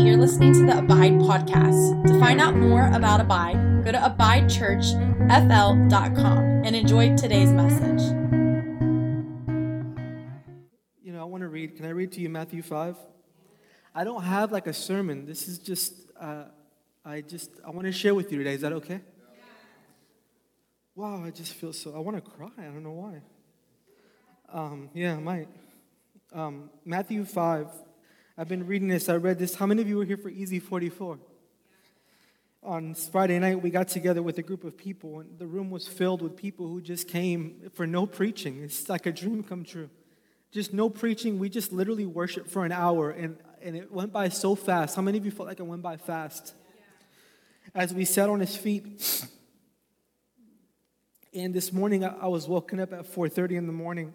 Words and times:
You're 0.00 0.16
listening 0.16 0.54
to 0.54 0.64
the 0.64 0.78
Abide 0.78 1.12
podcast. 1.12 2.06
To 2.06 2.18
find 2.18 2.40
out 2.40 2.56
more 2.56 2.90
about 2.90 3.20
Abide, 3.20 3.84
go 3.84 3.92
to 3.92 3.98
abidechurchfl.com 3.98 6.38
and 6.64 6.74
enjoy 6.74 7.14
today's 7.16 7.52
message. 7.52 8.00
You 11.02 11.12
know, 11.12 11.20
I 11.20 11.24
want 11.24 11.42
to 11.42 11.48
read. 11.48 11.76
Can 11.76 11.84
I 11.84 11.90
read 11.90 12.12
to 12.12 12.20
you 12.20 12.30
Matthew 12.30 12.62
5? 12.62 12.96
I 13.94 14.04
don't 14.04 14.22
have 14.22 14.52
like 14.52 14.66
a 14.66 14.72
sermon. 14.72 15.26
This 15.26 15.46
is 15.46 15.58
just, 15.58 15.92
uh, 16.18 16.44
I 17.04 17.20
just, 17.20 17.50
I 17.64 17.70
want 17.70 17.84
to 17.84 17.92
share 17.92 18.14
with 18.14 18.32
you 18.32 18.38
today. 18.38 18.54
Is 18.54 18.62
that 18.62 18.72
okay? 18.72 19.02
Wow, 20.94 21.22
I 21.22 21.30
just 21.30 21.52
feel 21.52 21.74
so, 21.74 21.94
I 21.94 21.98
want 21.98 22.16
to 22.16 22.22
cry. 22.22 22.48
I 22.58 22.62
don't 22.62 22.82
know 22.82 22.92
why. 22.92 23.20
Um, 24.50 24.88
yeah, 24.94 25.12
I 25.12 25.20
might. 25.20 25.48
Um, 26.32 26.70
Matthew 26.86 27.26
5. 27.26 27.68
I've 28.40 28.48
been 28.48 28.66
reading 28.66 28.88
this. 28.88 29.10
I 29.10 29.16
read 29.16 29.38
this. 29.38 29.54
How 29.54 29.66
many 29.66 29.82
of 29.82 29.88
you 29.88 29.98
were 29.98 30.04
here 30.06 30.16
for 30.16 30.30
Easy 30.30 30.60
44? 30.60 31.18
On 32.62 32.94
Friday 32.94 33.38
night, 33.38 33.60
we 33.60 33.68
got 33.68 33.88
together 33.88 34.22
with 34.22 34.38
a 34.38 34.42
group 34.42 34.64
of 34.64 34.78
people, 34.78 35.20
and 35.20 35.38
the 35.38 35.46
room 35.46 35.70
was 35.70 35.86
filled 35.86 36.22
with 36.22 36.36
people 36.36 36.66
who 36.66 36.80
just 36.80 37.06
came 37.06 37.70
for 37.74 37.86
no 37.86 38.06
preaching. 38.06 38.62
It's 38.62 38.88
like 38.88 39.04
a 39.04 39.12
dream 39.12 39.42
come 39.42 39.62
true. 39.62 39.90
Just 40.52 40.72
no 40.72 40.88
preaching. 40.88 41.38
We 41.38 41.50
just 41.50 41.70
literally 41.70 42.06
worshiped 42.06 42.48
for 42.48 42.64
an 42.64 42.72
hour, 42.72 43.10
and, 43.10 43.36
and 43.60 43.76
it 43.76 43.92
went 43.92 44.10
by 44.10 44.30
so 44.30 44.54
fast. 44.54 44.96
How 44.96 45.02
many 45.02 45.18
of 45.18 45.26
you 45.26 45.32
felt 45.32 45.46
like 45.46 45.60
it 45.60 45.66
went 45.66 45.82
by 45.82 45.98
fast? 45.98 46.54
As 47.74 47.92
we 47.92 48.06
sat 48.06 48.30
on 48.30 48.40
his 48.40 48.56
feet, 48.56 49.22
and 51.34 51.52
this 51.52 51.74
morning 51.74 52.06
I, 52.06 52.26
was 52.26 52.48
woken 52.48 52.80
up 52.80 52.94
at 52.94 53.04
4:30 53.04 53.58
in 53.58 53.66
the 53.66 53.74
morning, 53.74 54.14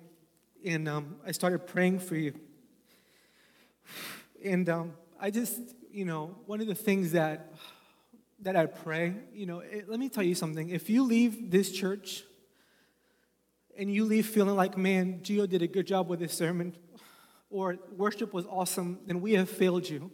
and 0.66 0.90
um, 0.90 1.18
I 1.24 1.32
started 1.32 1.68
praying 1.68 2.00
for 2.00 2.16
you. 2.16 2.34
And 4.46 4.70
um, 4.70 4.94
I 5.20 5.32
just, 5.32 5.60
you 5.90 6.06
know, 6.06 6.36
one 6.46 6.62
of 6.62 6.68
the 6.68 6.76
things 6.76 7.14
that 7.14 7.52
that 8.42 8.56
I 8.56 8.68
pray, 8.68 9.16
you 9.34 9.48
know, 9.48 9.60
it, 9.60 9.90
let 9.90 10.00
me 10.00 10.08
tell 10.08 10.22
you 10.22 10.36
something. 10.36 10.70
If 10.70 10.88
you 10.88 11.04
leave 11.04 11.50
this 11.50 11.72
church 11.72 12.24
and 13.76 13.92
you 13.92 14.06
leave 14.06 14.28
feeling 14.28 14.56
like, 14.56 14.78
man, 14.78 15.22
Gio 15.24 15.50
did 15.50 15.64
a 15.64 15.68
good 15.68 15.88
job 15.88 16.10
with 16.10 16.20
this 16.20 16.34
sermon, 16.34 16.76
or 17.50 17.78
worship 17.98 18.34
was 18.34 18.46
awesome, 18.46 19.00
then 19.08 19.20
we 19.20 19.34
have 19.34 19.50
failed 19.50 19.90
you. 19.90 20.12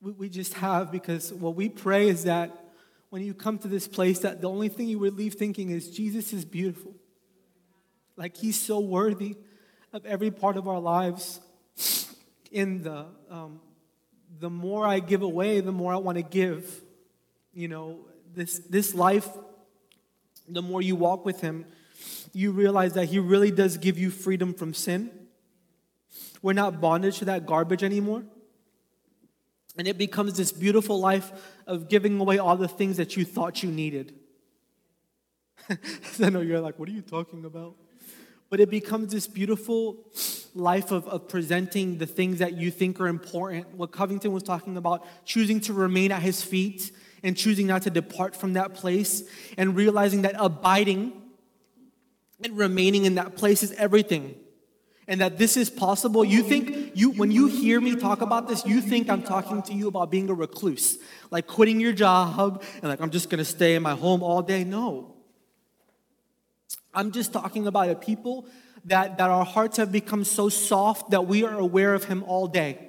We, 0.00 0.12
we 0.12 0.28
just 0.28 0.54
have 0.54 0.92
because 0.92 1.32
what 1.32 1.56
we 1.56 1.68
pray 1.68 2.08
is 2.08 2.22
that 2.24 2.56
when 3.10 3.22
you 3.22 3.34
come 3.34 3.58
to 3.58 3.68
this 3.68 3.88
place, 3.88 4.20
that 4.20 4.40
the 4.40 4.48
only 4.48 4.68
thing 4.68 4.86
you 4.86 5.00
would 5.00 5.16
leave 5.16 5.34
thinking 5.34 5.70
is 5.70 5.90
Jesus 5.90 6.32
is 6.32 6.44
beautiful. 6.44 6.94
Like 8.16 8.36
he's 8.36 8.60
so 8.60 8.78
worthy 8.78 9.34
of 9.92 10.06
every 10.06 10.30
part 10.30 10.56
of 10.56 10.68
our 10.68 10.78
lives 10.78 11.40
in 12.52 12.82
the 12.82 13.06
um, 13.30 13.60
the 14.38 14.50
more 14.50 14.86
I 14.86 15.00
give 15.00 15.22
away, 15.22 15.60
the 15.60 15.72
more 15.72 15.92
I 15.92 15.96
want 15.96 16.18
to 16.18 16.22
give. 16.22 16.82
You 17.52 17.68
know, 17.68 18.00
this 18.34 18.58
this 18.58 18.94
life, 18.94 19.28
the 20.48 20.62
more 20.62 20.80
you 20.80 20.96
walk 20.96 21.24
with 21.24 21.40
Him, 21.40 21.66
you 22.32 22.52
realize 22.52 22.94
that 22.94 23.06
He 23.06 23.18
really 23.18 23.50
does 23.50 23.76
give 23.76 23.98
you 23.98 24.10
freedom 24.10 24.54
from 24.54 24.74
sin. 24.74 25.10
We're 26.40 26.54
not 26.54 26.80
bondage 26.80 27.18
to 27.18 27.24
that 27.26 27.46
garbage 27.46 27.82
anymore. 27.82 28.24
And 29.78 29.88
it 29.88 29.96
becomes 29.96 30.36
this 30.36 30.52
beautiful 30.52 31.00
life 31.00 31.32
of 31.66 31.88
giving 31.88 32.20
away 32.20 32.38
all 32.38 32.56
the 32.56 32.68
things 32.68 32.98
that 32.98 33.16
you 33.16 33.24
thought 33.24 33.62
you 33.62 33.70
needed. 33.70 34.14
I 36.22 36.28
know 36.28 36.40
you're 36.40 36.60
like, 36.60 36.78
what 36.78 36.88
are 36.88 36.92
you 36.92 37.00
talking 37.00 37.44
about? 37.44 37.76
But 38.52 38.60
it 38.60 38.68
becomes 38.68 39.10
this 39.10 39.26
beautiful 39.26 39.96
life 40.54 40.90
of, 40.90 41.08
of 41.08 41.26
presenting 41.26 41.96
the 41.96 42.04
things 42.04 42.40
that 42.40 42.52
you 42.52 42.70
think 42.70 43.00
are 43.00 43.08
important. 43.08 43.74
What 43.74 43.92
Covington 43.92 44.30
was 44.30 44.42
talking 44.42 44.76
about, 44.76 45.06
choosing 45.24 45.58
to 45.60 45.72
remain 45.72 46.12
at 46.12 46.20
his 46.20 46.42
feet 46.42 46.92
and 47.22 47.34
choosing 47.34 47.66
not 47.66 47.80
to 47.84 47.90
depart 47.90 48.36
from 48.36 48.52
that 48.52 48.74
place, 48.74 49.22
and 49.56 49.74
realizing 49.74 50.20
that 50.22 50.34
abiding 50.38 51.14
and 52.44 52.58
remaining 52.58 53.06
in 53.06 53.14
that 53.14 53.36
place 53.36 53.62
is 53.62 53.72
everything. 53.72 54.34
And 55.08 55.22
that 55.22 55.38
this 55.38 55.56
is 55.56 55.70
possible. 55.70 56.22
You 56.22 56.42
think 56.42 56.92
you 56.94 57.12
when 57.12 57.30
you 57.30 57.46
hear 57.46 57.80
me 57.80 57.96
talk 57.96 58.20
about 58.20 58.48
this, 58.48 58.66
you 58.66 58.82
think 58.82 59.08
I'm 59.08 59.22
talking 59.22 59.62
to 59.62 59.72
you 59.72 59.88
about 59.88 60.10
being 60.10 60.28
a 60.28 60.34
recluse, 60.34 60.98
like 61.30 61.46
quitting 61.46 61.80
your 61.80 61.94
job 61.94 62.62
and 62.74 62.84
like 62.84 63.00
I'm 63.00 63.10
just 63.10 63.30
gonna 63.30 63.46
stay 63.46 63.76
in 63.76 63.82
my 63.82 63.94
home 63.94 64.22
all 64.22 64.42
day. 64.42 64.62
No. 64.62 65.11
I'm 66.94 67.10
just 67.10 67.32
talking 67.32 67.66
about 67.66 67.88
a 67.88 67.94
people 67.94 68.46
that, 68.84 69.18
that 69.18 69.30
our 69.30 69.44
hearts 69.44 69.76
have 69.78 69.92
become 69.92 70.24
so 70.24 70.48
soft 70.48 71.10
that 71.10 71.26
we 71.26 71.44
are 71.44 71.58
aware 71.58 71.94
of 71.94 72.04
Him 72.04 72.22
all 72.24 72.46
day. 72.46 72.88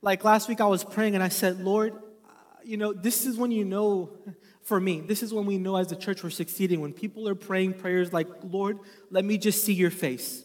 Like 0.00 0.24
last 0.24 0.48
week, 0.48 0.60
I 0.60 0.66
was 0.66 0.82
praying 0.82 1.14
and 1.14 1.22
I 1.22 1.28
said, 1.28 1.60
Lord, 1.60 1.92
uh, 1.94 2.28
you 2.64 2.76
know, 2.76 2.92
this 2.92 3.26
is 3.26 3.36
when 3.36 3.50
you 3.50 3.64
know, 3.64 4.10
for 4.62 4.80
me, 4.80 5.00
this 5.00 5.22
is 5.22 5.32
when 5.34 5.44
we 5.44 5.58
know 5.58 5.76
as 5.76 5.92
a 5.92 5.96
church 5.96 6.24
we're 6.24 6.30
succeeding. 6.30 6.80
When 6.80 6.92
people 6.92 7.28
are 7.28 7.34
praying 7.34 7.74
prayers 7.74 8.12
like, 8.12 8.26
Lord, 8.42 8.78
let 9.10 9.24
me 9.24 9.36
just 9.38 9.64
see 9.64 9.74
your 9.74 9.90
face. 9.90 10.42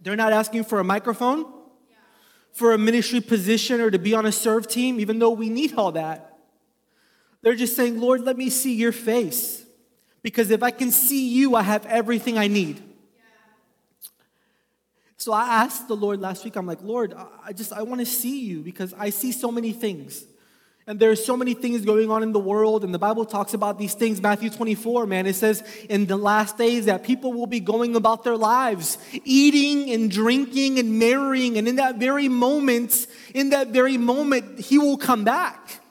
They're 0.00 0.16
not 0.16 0.32
asking 0.32 0.64
for 0.64 0.78
a 0.80 0.84
microphone, 0.84 1.46
for 2.52 2.72
a 2.72 2.78
ministry 2.78 3.20
position, 3.20 3.80
or 3.80 3.90
to 3.90 3.98
be 3.98 4.14
on 4.14 4.24
a 4.24 4.32
serve 4.32 4.68
team, 4.68 5.00
even 5.00 5.18
though 5.18 5.30
we 5.30 5.48
need 5.48 5.74
all 5.74 5.92
that. 5.92 6.38
They're 7.42 7.56
just 7.56 7.74
saying, 7.74 8.00
Lord, 8.00 8.22
let 8.22 8.38
me 8.38 8.48
see 8.50 8.74
your 8.74 8.92
face. 8.92 9.63
Because 10.24 10.50
if 10.50 10.62
I 10.62 10.70
can 10.70 10.90
see 10.90 11.28
you, 11.28 11.54
I 11.54 11.60
have 11.60 11.84
everything 11.84 12.38
I 12.38 12.48
need. 12.48 12.82
So 15.18 15.34
I 15.34 15.62
asked 15.62 15.86
the 15.86 15.94
Lord 15.94 16.18
last 16.18 16.46
week, 16.46 16.56
I'm 16.56 16.66
like, 16.66 16.82
Lord, 16.82 17.14
I 17.44 17.52
just, 17.52 17.74
I 17.74 17.82
want 17.82 18.00
to 18.00 18.06
see 18.06 18.40
you 18.40 18.62
because 18.62 18.94
I 18.98 19.10
see 19.10 19.32
so 19.32 19.52
many 19.52 19.72
things. 19.72 20.24
And 20.86 20.98
there's 20.98 21.24
so 21.24 21.36
many 21.36 21.52
things 21.52 21.84
going 21.84 22.10
on 22.10 22.22
in 22.22 22.32
the 22.32 22.38
world, 22.38 22.84
and 22.84 22.92
the 22.92 22.98
Bible 22.98 23.26
talks 23.26 23.52
about 23.52 23.78
these 23.78 23.92
things. 23.92 24.20
Matthew 24.20 24.48
24, 24.48 25.06
man, 25.06 25.26
it 25.26 25.34
says 25.34 25.62
in 25.90 26.06
the 26.06 26.16
last 26.16 26.56
days 26.56 26.86
that 26.86 27.04
people 27.04 27.34
will 27.34 27.46
be 27.46 27.60
going 27.60 27.94
about 27.94 28.24
their 28.24 28.36
lives, 28.36 28.96
eating 29.24 29.90
and 29.90 30.10
drinking 30.10 30.78
and 30.78 30.98
marrying, 30.98 31.58
and 31.58 31.68
in 31.68 31.76
that 31.76 31.96
very 31.96 32.28
moment, 32.28 33.06
in 33.34 33.50
that 33.50 33.68
very 33.68 33.98
moment, 33.98 34.60
He 34.60 34.78
will 34.78 34.98
come 34.98 35.24
back. 35.24 35.83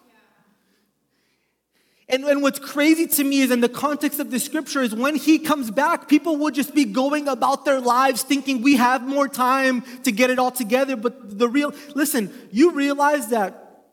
And, 2.13 2.25
and 2.25 2.44
what's 2.44 2.59
crazy 2.59 3.07
to 3.07 3.24
me 3.24 3.41
is 3.41 3.50
in 3.50 3.59
the 3.59 3.68
context 3.68 4.19
of 4.19 4.29
the 4.29 4.40
scripture 4.40 4.84
is 4.84 4.94
when 4.94 5.16
he 5.16 5.40
comes 5.40 5.72
back, 5.72 6.07
people 6.07 6.38
will 6.38 6.51
just 6.51 6.75
be 6.75 6.85
going 6.85 7.28
about 7.28 7.66
their 7.66 7.81
lives 7.81 8.22
thinking 8.22 8.62
we 8.62 8.75
have 8.75 9.01
more 9.01 9.28
time 9.28 9.81
to 10.03 10.12
get 10.12 10.29
it 10.29 10.38
all 10.38 10.52
together. 10.52 10.96
But 10.96 11.40
the 11.40 11.50
real, 11.50 11.73
listen, 11.96 12.31
you 12.52 12.73
realize 12.73 13.29
that 13.29 13.88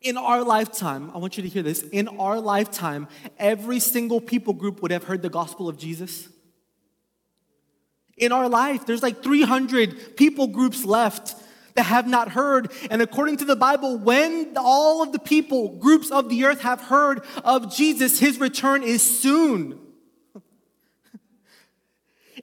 in 0.00 0.16
our 0.16 0.44
lifetime, 0.44 1.10
I 1.12 1.18
want 1.18 1.36
you 1.36 1.42
to 1.42 1.48
hear 1.48 1.64
this, 1.64 1.82
in 1.82 2.06
our 2.06 2.38
lifetime, 2.38 3.08
every 3.36 3.80
single 3.80 4.20
people 4.20 4.54
group 4.54 4.80
would 4.80 4.92
have 4.92 5.02
heard 5.02 5.20
the 5.20 5.28
gospel 5.28 5.68
of 5.68 5.76
Jesus. 5.76 6.28
In 8.16 8.30
our 8.30 8.48
life, 8.48 8.86
there's 8.86 9.02
like 9.02 9.24
300 9.24 10.16
people 10.16 10.46
groups 10.46 10.84
left 10.84 11.34
that 11.78 11.84
have 11.84 12.08
not 12.08 12.30
heard. 12.30 12.72
And 12.90 13.00
according 13.00 13.36
to 13.36 13.44
the 13.44 13.54
Bible, 13.54 13.98
when 13.98 14.54
all 14.56 15.00
of 15.00 15.12
the 15.12 15.20
people, 15.20 15.76
groups 15.76 16.10
of 16.10 16.28
the 16.28 16.44
earth 16.44 16.60
have 16.62 16.80
heard 16.80 17.24
of 17.44 17.72
Jesus, 17.72 18.18
his 18.18 18.40
return 18.40 18.82
is 18.82 19.02
soon. 19.02 19.78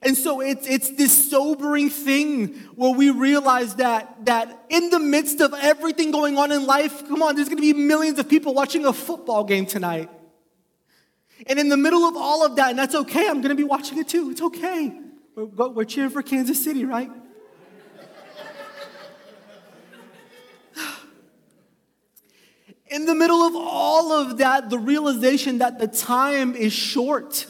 And 0.02 0.18
so 0.18 0.42
it's, 0.42 0.68
it's 0.68 0.92
this 0.98 1.32
sobering 1.32 1.90
thing 1.90 2.54
where 2.76 2.92
we 2.92 3.12
realize 3.12 3.76
that, 3.76 4.26
that 4.26 4.66
in 4.70 4.90
the 4.90 5.00
midst 5.00 5.40
of 5.40 5.54
everything 5.54 6.12
going 6.12 6.38
on 6.38 6.52
in 6.52 6.66
life, 6.66 7.08
come 7.08 7.24
on, 7.24 7.36
there's 7.36 7.48
gonna 7.48 7.62
be 7.62 7.72
millions 7.72 8.20
of 8.20 8.28
people 8.28 8.54
watching 8.54 8.86
a 8.86 8.92
football 8.92 9.46
game 9.46 9.66
tonight. 9.66 10.10
And 11.48 11.60
in 11.60 11.70
the 11.70 11.78
middle 11.78 12.04
of 12.04 12.18
all 12.18 12.46
of 12.46 12.58
that, 12.58 12.72
and 12.72 12.78
that's 12.78 12.94
okay, 12.94 13.26
I'm 13.28 13.42
gonna 13.42 13.56
be 13.56 13.64
watching 13.64 13.98
it 13.98 14.10
too, 14.10 14.32
it's 14.32 14.42
okay. 14.42 15.00
We're, 15.34 15.70
we're 15.70 15.86
cheering 15.86 16.12
for 16.12 16.22
Kansas 16.22 16.62
City, 16.62 16.84
right? 16.84 17.10
In 22.88 23.06
the 23.06 23.16
middle 23.16 23.42
of 23.42 23.56
all 23.56 24.12
of 24.12 24.38
that, 24.38 24.70
the 24.70 24.80
realization 24.80 25.60
that 25.60 25.80
the 25.80 25.88
time 25.88 26.56
is 26.56 26.74
short. 26.74 27.48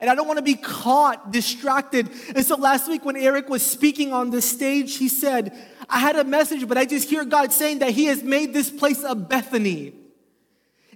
And 0.00 0.08
I 0.08 0.14
don't 0.14 0.26
want 0.26 0.38
to 0.38 0.44
be 0.44 0.54
caught 0.54 1.30
distracted. 1.30 2.08
And 2.34 2.44
so 2.44 2.56
last 2.56 2.88
week, 2.88 3.04
when 3.04 3.16
Eric 3.16 3.48
was 3.48 3.64
speaking 3.64 4.12
on 4.12 4.30
the 4.30 4.40
stage, 4.40 4.96
he 4.96 5.08
said, 5.08 5.56
I 5.88 5.98
had 5.98 6.16
a 6.16 6.24
message, 6.24 6.66
but 6.66 6.78
I 6.78 6.86
just 6.86 7.10
hear 7.10 7.24
God 7.24 7.52
saying 7.52 7.80
that 7.80 7.90
He 7.90 8.06
has 8.06 8.22
made 8.22 8.54
this 8.54 8.70
place 8.70 9.04
a 9.06 9.14
Bethany. 9.14 9.92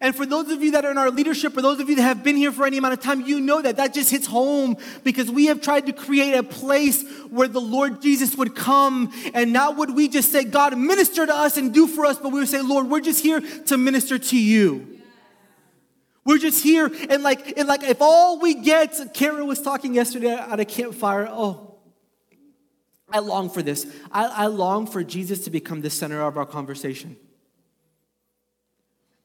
And 0.00 0.14
for 0.14 0.26
those 0.26 0.50
of 0.50 0.62
you 0.62 0.72
that 0.72 0.84
are 0.84 0.90
in 0.90 0.98
our 0.98 1.10
leadership, 1.10 1.56
or 1.56 1.62
those 1.62 1.80
of 1.80 1.88
you 1.88 1.96
that 1.96 2.02
have 2.02 2.22
been 2.22 2.36
here 2.36 2.52
for 2.52 2.66
any 2.66 2.76
amount 2.76 2.94
of 2.94 3.00
time, 3.00 3.22
you 3.22 3.40
know 3.40 3.62
that 3.62 3.78
that 3.78 3.94
just 3.94 4.10
hits 4.10 4.26
home 4.26 4.76
because 5.04 5.30
we 5.30 5.46
have 5.46 5.62
tried 5.62 5.86
to 5.86 5.92
create 5.92 6.34
a 6.34 6.42
place 6.42 7.02
where 7.30 7.48
the 7.48 7.60
Lord 7.60 8.02
Jesus 8.02 8.36
would 8.36 8.54
come. 8.54 9.10
And 9.32 9.54
not 9.54 9.76
would 9.78 9.94
we 9.94 10.08
just 10.08 10.30
say, 10.30 10.44
God, 10.44 10.76
minister 10.76 11.24
to 11.24 11.34
us 11.34 11.56
and 11.56 11.72
do 11.72 11.86
for 11.86 12.04
us, 12.04 12.18
but 12.18 12.30
we 12.30 12.40
would 12.40 12.48
say, 12.48 12.60
Lord, 12.60 12.90
we're 12.90 13.00
just 13.00 13.22
here 13.22 13.40
to 13.40 13.78
minister 13.78 14.18
to 14.18 14.38
you. 14.38 15.00
We're 16.26 16.38
just 16.38 16.62
here, 16.62 16.90
and 17.08 17.22
like, 17.22 17.56
and 17.56 17.68
like, 17.68 17.84
if 17.84 17.98
all 18.02 18.40
we 18.40 18.54
get, 18.54 19.14
Kara 19.14 19.44
was 19.44 19.62
talking 19.62 19.94
yesterday 19.94 20.32
at 20.32 20.58
a 20.58 20.64
campfire. 20.64 21.28
Oh, 21.30 21.76
I 23.08 23.20
long 23.20 23.48
for 23.48 23.62
this. 23.62 23.86
I, 24.10 24.26
I 24.26 24.46
long 24.46 24.88
for 24.88 25.04
Jesus 25.04 25.44
to 25.44 25.50
become 25.50 25.82
the 25.82 25.90
center 25.90 26.20
of 26.20 26.36
our 26.36 26.44
conversation. 26.44 27.16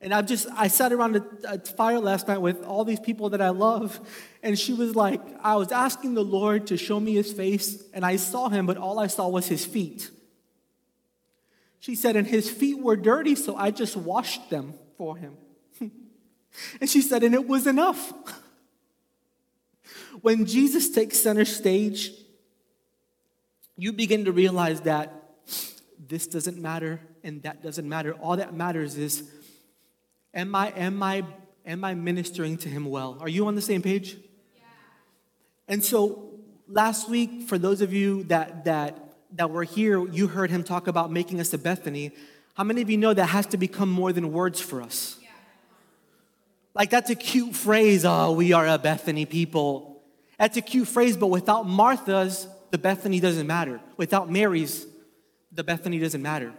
And 0.02 0.14
I've 0.14 0.26
just, 0.26 0.48
I 0.56 0.68
sat 0.68 0.92
around 0.92 1.16
a, 1.18 1.24
a, 1.48 1.60
fire 1.60 2.00
last 2.00 2.28
night 2.28 2.40
with 2.40 2.64
all 2.64 2.84
these 2.84 3.00
people 3.00 3.30
that 3.30 3.42
I 3.42 3.50
love. 3.50 4.00
And 4.42 4.58
she 4.58 4.74
was 4.74 4.96
like, 4.96 5.22
I 5.44 5.56
was 5.56 5.72
asking 5.72 6.16
the 6.16 6.24
Lord 6.24 6.68
to 6.68 6.78
show 6.78 7.00
me 7.00 7.14
his 7.14 7.32
face, 7.32 7.84
and 7.94 8.04
I 8.04 8.16
saw 8.16 8.50
him, 8.50 8.66
but 8.66 8.78
all 8.78 8.98
I 8.98 9.08
saw 9.08 9.28
was 9.28 9.48
his 9.48 9.64
feet. 9.64 10.10
She 11.80 11.94
said, 11.96 12.16
and 12.16 12.26
his 12.26 12.50
feet 12.50 12.80
were 12.80 12.96
dirty, 12.96 13.36
so 13.36 13.56
I 13.56 13.70
just 13.70 13.96
washed 13.96 14.50
them 14.50 14.74
for 14.98 15.18
him. 15.18 15.38
and 15.80 16.90
she 16.90 17.02
said, 17.02 17.22
and 17.24 17.36
it 17.36 17.48
was 17.48 17.68
enough. 17.68 18.12
when 20.22 20.46
Jesus 20.46 20.90
takes 20.90 21.20
center 21.20 21.46
stage, 21.46 22.12
you 23.78 23.94
begin 23.94 24.26
to 24.26 24.32
realize 24.32 24.82
that 24.82 25.14
this 26.08 26.28
doesn't 26.28 26.58
matter 26.58 27.00
and 27.24 27.42
that 27.44 27.64
doesn't 27.64 27.88
matter. 27.88 28.14
All 28.14 28.38
that 28.38 28.54
matters 28.54 28.98
is 28.98 29.30
am 30.34 30.56
I, 30.56 30.70
am 30.72 31.02
I, 31.04 31.24
am 31.66 31.84
I 31.84 31.94
ministering 31.94 32.58
to 32.58 32.70
him 32.70 32.86
well? 32.86 33.18
Are 33.20 33.30
you 33.30 33.48
on 33.48 33.56
the 33.56 33.62
same 33.62 33.82
page? 33.82 34.16
Yeah. 34.56 34.64
And 35.68 35.84
so 35.84 36.32
last 36.68 37.10
week, 37.10 37.44
for 37.48 37.58
those 37.58 37.82
of 37.82 37.94
you 37.94 38.24
that, 38.24 38.66
that, 38.66 39.14
that 39.34 39.50
were 39.50 39.64
here, 39.64 40.06
you 40.08 40.28
heard 40.28 40.50
him 40.50 40.64
talk 40.64 40.88
about 40.88 41.12
making 41.12 41.40
us 41.40 41.54
a 41.54 41.58
Bethany. 41.58 42.12
How 42.54 42.64
many 42.64 42.82
of 42.82 42.90
you 42.90 42.98
know 42.98 43.14
that 43.14 43.28
has 43.28 43.46
to 43.48 43.58
become 43.58 43.90
more 43.90 44.12
than 44.12 44.32
words 44.32 44.60
for 44.60 44.82
us? 44.82 45.18
Yeah. 45.22 45.30
Like 46.74 46.90
that's 46.90 47.10
a 47.10 47.16
cute 47.16 47.56
phrase, 47.56 48.06
oh, 48.06 48.32
we 48.32 48.54
are 48.54 48.68
a 48.68 48.78
Bethany 48.78 49.26
people. 49.26 50.02
That's 50.40 50.58
a 50.58 50.62
cute 50.62 50.88
phrase, 50.88 51.18
but 51.18 51.28
without 51.28 51.68
Martha's, 51.68 52.48
the 52.72 52.78
Bethany 52.78 53.20
doesn't 53.20 53.46
matter. 53.46 53.80
Without 53.98 54.32
Mary's, 54.32 54.86
the 55.52 55.64
Bethany 55.64 56.00
doesn't 56.00 56.22
matter. 56.22 56.54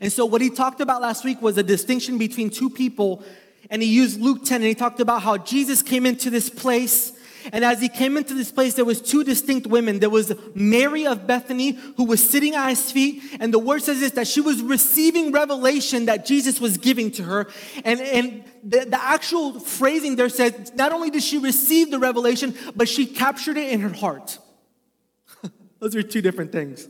And 0.00 0.12
so, 0.12 0.26
what 0.26 0.40
he 0.40 0.50
talked 0.50 0.80
about 0.80 1.00
last 1.00 1.24
week 1.24 1.40
was 1.40 1.56
a 1.58 1.62
distinction 1.62 2.18
between 2.18 2.50
two 2.50 2.70
people. 2.70 3.24
And 3.70 3.82
he 3.82 3.88
used 3.88 4.20
Luke 4.20 4.44
10 4.44 4.56
and 4.56 4.64
he 4.64 4.74
talked 4.74 5.00
about 5.00 5.22
how 5.22 5.38
Jesus 5.38 5.82
came 5.82 6.06
into 6.06 6.30
this 6.30 6.50
place. 6.50 7.12
And 7.52 7.64
as 7.64 7.80
he 7.80 7.88
came 7.88 8.16
into 8.16 8.32
this 8.32 8.50
place, 8.50 8.74
there 8.74 8.84
was 8.84 9.02
two 9.02 9.22
distinct 9.22 9.66
women. 9.66 9.98
There 9.98 10.10
was 10.10 10.32
Mary 10.54 11.06
of 11.06 11.26
Bethany 11.26 11.72
who 11.96 12.04
was 12.04 12.26
sitting 12.26 12.54
at 12.54 12.68
his 12.70 12.90
feet. 12.90 13.22
And 13.38 13.52
the 13.52 13.58
word 13.58 13.82
says 13.82 14.00
this, 14.00 14.12
that 14.12 14.26
she 14.26 14.40
was 14.40 14.62
receiving 14.62 15.30
revelation 15.30 16.06
that 16.06 16.24
Jesus 16.24 16.60
was 16.60 16.78
giving 16.78 17.10
to 17.12 17.22
her. 17.24 17.46
And, 17.84 18.00
and 18.00 18.44
the, 18.62 18.86
the 18.86 19.02
actual 19.02 19.60
phrasing 19.60 20.16
there 20.16 20.30
says, 20.30 20.72
not 20.74 20.92
only 20.92 21.10
did 21.10 21.22
she 21.22 21.38
receive 21.38 21.90
the 21.90 21.98
revelation, 21.98 22.54
but 22.74 22.88
she 22.88 23.06
captured 23.06 23.58
it 23.58 23.72
in 23.72 23.80
her 23.80 23.92
heart. 23.92 24.38
Those 25.80 25.94
are 25.96 26.02
two 26.02 26.22
different 26.22 26.50
things. 26.50 26.88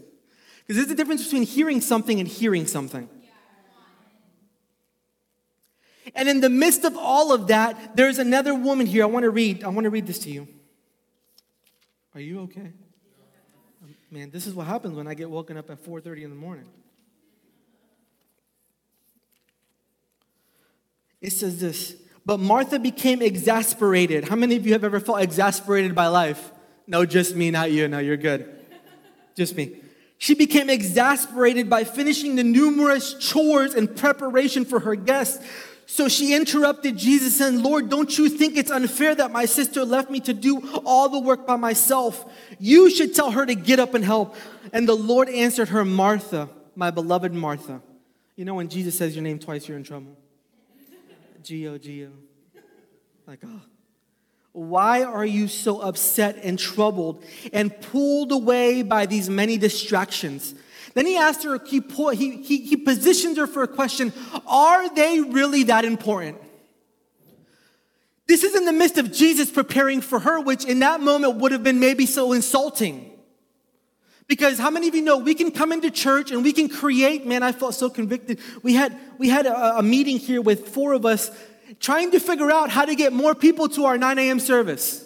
Because 0.67 0.83
there's 0.83 0.91
a 0.91 0.95
difference 0.95 1.25
between 1.25 1.43
hearing 1.43 1.81
something 1.81 2.19
and 2.21 2.29
hearing 2.29 2.67
something. 2.67 3.09
And 6.15 6.29
in 6.29 6.41
the 6.41 6.51
midst 6.51 6.85
of 6.85 6.97
all 6.97 7.33
of 7.33 7.49
that, 7.49 7.97
there's 7.97 8.19
another 8.19 8.55
woman 8.55 8.87
here. 8.87 9.03
I 9.03 9.07
want 9.07 9.25
to 9.25 9.31
read. 9.31 9.65
I 9.65 9.69
want 9.69 9.85
to 9.85 9.91
read 9.91 10.07
this 10.07 10.19
to 10.21 10.31
you. 10.31 10.49
Are 12.15 12.21
you 12.21 12.43
okay? 12.43 12.73
Man, 14.11 14.31
this 14.31 14.47
is 14.47 14.55
what 14.55 14.67
happens 14.67 14.95
when 14.95 15.09
I 15.09 15.15
get 15.15 15.29
woken 15.29 15.57
up 15.57 15.71
at 15.71 15.85
4:30 15.85 16.23
in 16.23 16.31
the 16.31 16.37
morning. 16.37 16.67
It 21.21 21.33
says 21.33 21.59
this, 21.59 21.97
but 22.25 22.39
Martha 22.39 22.79
became 22.79 23.23
exasperated. 23.23 24.29
How 24.29 24.37
many 24.37 24.57
of 24.57 24.67
you 24.67 24.75
have 24.75 24.85
ever 24.85 25.01
felt 25.01 25.21
exasperated 25.21 25.95
by 25.95 26.07
life? 26.07 26.53
No, 26.87 27.07
just 27.07 27.35
me, 27.35 27.51
not 27.51 27.73
you. 27.73 27.89
No, 27.89 27.99
you're 27.99 28.19
good. 28.19 28.49
Just 29.35 29.57
me. 29.57 29.81
She 30.19 30.35
became 30.35 30.71
exasperated 30.71 31.69
by 31.69 31.85
finishing 31.85 32.37
the 32.37 32.45
numerous 32.45 33.15
chores 33.15 33.75
in 33.75 33.89
preparation 33.89 34.65
for 34.65 34.81
her 34.81 34.95
guests. 34.95 35.45
So 35.87 36.09
she 36.09 36.35
interrupted 36.35 36.97
Jesus 36.97 37.41
and 37.41 37.63
Lord, 37.63 37.91
don't 37.91 38.17
you 38.17 38.29
think 38.29 38.57
it's 38.57 38.71
unfair 38.71 39.15
that 39.15 39.31
my 39.31 39.45
sister 39.45 39.85
left 39.85 40.11
me 40.11 40.21
to 40.21 40.33
do 40.33 40.81
all 40.85 41.09
the 41.09 41.21
work 41.21 41.47
by 41.47 41.57
myself? 41.57 42.25
You 42.59 42.89
should 42.89 43.15
tell 43.15 43.33
her 43.33 43.45
to 43.45 43.55
get 43.55 43.79
up 43.79 43.95
and 43.95 44.05
help. 44.05 44.35
And 44.73 44.89
the 44.89 44.97
Lord 44.97 45.29
answered 45.29 45.69
her, 45.69 45.85
Martha, 45.85 46.49
my 46.75 46.91
beloved 46.91 47.35
Martha. 47.35 47.83
You 48.37 48.45
know, 48.45 48.55
when 48.55 48.69
Jesus 48.69 48.97
says 48.97 49.15
your 49.15 49.23
name 49.23 49.39
twice, 49.39 49.69
you're 49.69 49.77
in 49.77 49.85
trouble. 49.85 50.17
Geo, 51.43 51.77
Geo. 51.77 52.11
Like, 53.27 53.41
oh. 53.45 53.61
Why 54.55 55.03
are 55.03 55.27
you 55.27 55.49
so 55.49 55.81
upset 55.81 56.39
and 56.45 56.56
troubled 56.56 57.25
and 57.53 57.77
pulled 57.81 58.31
away 58.31 58.83
by 58.83 59.05
these 59.05 59.29
many 59.29 59.59
distractions? 59.59 60.55
Then 60.95 61.06
he 61.06 61.17
asked 61.17 61.43
her, 61.43 61.59
he, 61.67 61.83
he, 62.15 62.41
he, 62.41 62.59
he 62.59 62.77
positions 62.77 63.37
her 63.37 63.49
for 63.49 63.65
a 63.65 63.69
question 63.69 64.12
Are 64.47 64.89
they 64.95 65.19
really 65.19 65.65
that 65.65 65.85
important? 65.85 66.39
This 68.29 68.45
is 68.45 68.55
in 68.55 68.65
the 68.65 68.73
midst 68.73 68.97
of 68.97 69.12
Jesus 69.12 69.51
preparing 69.51 70.01
for 70.01 70.21
her, 70.21 70.41
which 70.41 70.65
in 70.65 70.79
that 70.79 71.01
moment 71.01 71.39
would 71.39 71.51
have 71.51 71.65
been 71.65 71.81
maybe 71.81 72.06
so 72.06 72.33
insulting. 72.33 73.11
Because 74.29 74.56
how 74.56 74.71
many 74.71 74.87
of 74.87 74.95
you 74.95 75.03
know 75.03 75.19
we 75.19 75.35
can 75.35 75.51
come 75.51 75.73
into 75.73 75.91
church 75.91 76.31
and 76.31 76.45
we 76.45 76.53
can 76.53 76.69
create, 76.69 77.27
man, 77.27 77.43
I 77.43 77.51
felt 77.51 77.75
so 77.75 77.91
convicted. 77.91 78.39
We 78.62 78.75
had, 78.75 78.97
we 79.19 79.29
had 79.29 79.47
a, 79.47 79.79
a 79.79 79.83
meeting 79.83 80.19
here 80.19 80.41
with 80.41 80.69
four 80.69 80.93
of 80.93 81.05
us 81.05 81.33
trying 81.81 82.11
to 82.12 82.21
figure 82.21 82.50
out 82.50 82.71
how 82.71 82.85
to 82.85 82.94
get 82.94 83.12
more 83.12 83.35
people 83.35 83.69
to 83.71 83.85
our 83.87 83.99
9 83.99 84.19
a.m. 84.19 84.41
service. 84.41 85.05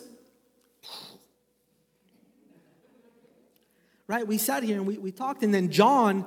Right? 4.07 4.27
We 4.27 4.39
sat 4.39 4.63
here 4.63 4.77
and 4.77 4.87
we, 4.87 4.99
we 4.99 5.13
talked, 5.13 5.43
and 5.43 5.53
then 5.53 5.71
John 5.71 6.25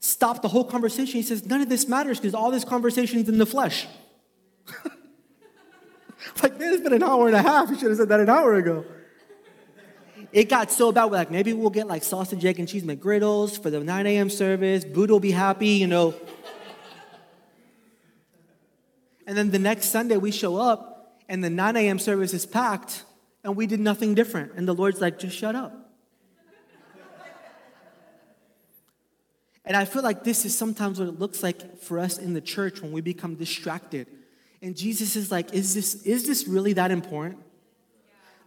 stopped 0.00 0.42
the 0.42 0.48
whole 0.48 0.64
conversation. 0.64 1.14
He 1.14 1.22
says, 1.22 1.46
None 1.46 1.60
of 1.60 1.68
this 1.68 1.86
matters 1.86 2.18
because 2.18 2.34
all 2.34 2.50
this 2.50 2.64
conversation 2.64 3.20
is 3.20 3.28
in 3.28 3.38
the 3.38 3.46
flesh. 3.46 3.86
like, 6.42 6.58
man, 6.58 6.72
it's 6.74 6.82
been 6.82 6.92
an 6.92 7.02
hour 7.02 7.28
and 7.28 7.36
a 7.36 7.42
half. 7.42 7.70
You 7.70 7.78
should 7.78 7.88
have 7.90 7.98
said 7.98 8.08
that 8.08 8.20
an 8.20 8.28
hour 8.28 8.54
ago. 8.54 8.84
It 10.32 10.48
got 10.48 10.70
so 10.70 10.92
bad, 10.92 11.04
we're 11.06 11.18
like, 11.18 11.30
maybe 11.30 11.52
we'll 11.52 11.70
get 11.70 11.86
like 11.86 12.02
sausage, 12.02 12.44
egg, 12.44 12.58
and 12.58 12.66
cheese 12.66 12.84
McGriddles 12.84 13.62
for 13.62 13.70
the 13.70 13.80
9 13.80 14.06
a.m. 14.06 14.30
service. 14.30 14.84
Buddha 14.84 15.12
will 15.12 15.20
be 15.20 15.30
happy, 15.30 15.68
you 15.68 15.86
know. 15.86 16.14
And 19.26 19.36
then 19.36 19.50
the 19.50 19.58
next 19.58 19.86
Sunday 19.86 20.16
we 20.16 20.30
show 20.30 20.56
up 20.56 21.18
and 21.28 21.42
the 21.42 21.50
9 21.50 21.76
a.m. 21.76 21.98
service 21.98 22.34
is 22.34 22.46
packed 22.46 23.04
and 23.44 23.56
we 23.56 23.66
did 23.66 23.80
nothing 23.80 24.14
different. 24.14 24.52
And 24.56 24.66
the 24.66 24.74
Lord's 24.74 25.00
like, 25.00 25.18
just 25.18 25.36
shut 25.36 25.54
up. 25.54 25.90
and 29.64 29.76
I 29.76 29.84
feel 29.84 30.02
like 30.02 30.24
this 30.24 30.44
is 30.44 30.56
sometimes 30.56 30.98
what 30.98 31.08
it 31.08 31.18
looks 31.18 31.42
like 31.42 31.78
for 31.78 31.98
us 31.98 32.18
in 32.18 32.34
the 32.34 32.40
church 32.40 32.80
when 32.80 32.92
we 32.92 33.00
become 33.00 33.34
distracted. 33.34 34.06
And 34.60 34.76
Jesus 34.76 35.16
is 35.16 35.30
like, 35.30 35.52
is 35.52 35.74
this, 35.74 36.02
is 36.04 36.26
this 36.26 36.46
really 36.46 36.72
that 36.74 36.90
important? 36.90 37.38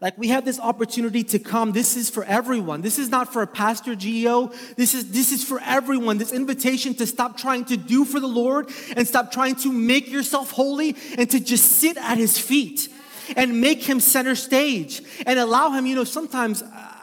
Like 0.01 0.17
we 0.17 0.27
have 0.27 0.45
this 0.45 0.59
opportunity 0.59 1.23
to 1.23 1.39
come. 1.39 1.71
This 1.71 1.95
is 1.95 2.09
for 2.09 2.23
everyone. 2.25 2.81
This 2.81 2.99
is 2.99 3.09
not 3.09 3.31
for 3.31 3.41
a 3.41 3.47
pastor 3.47 3.95
Geo. 3.95 4.51
This 4.75 4.93
is 4.93 5.11
this 5.11 5.31
is 5.31 5.43
for 5.43 5.59
everyone. 5.63 6.17
This 6.17 6.33
invitation 6.33 6.93
to 6.95 7.07
stop 7.07 7.37
trying 7.37 7.65
to 7.65 7.77
do 7.77 8.03
for 8.03 8.19
the 8.19 8.27
Lord 8.27 8.69
and 8.95 9.07
stop 9.07 9.31
trying 9.31 9.55
to 9.57 9.71
make 9.71 10.11
yourself 10.11 10.51
holy 10.51 10.95
and 11.17 11.29
to 11.31 11.39
just 11.39 11.71
sit 11.79 11.97
at 11.97 12.17
his 12.17 12.37
feet 12.37 12.89
and 13.35 13.61
make 13.61 13.83
him 13.83 13.99
center 13.99 14.35
stage 14.35 15.01
and 15.25 15.39
allow 15.39 15.71
him, 15.71 15.85
you 15.85 15.95
know, 15.95 16.03
sometimes 16.03 16.61
uh, 16.61 16.95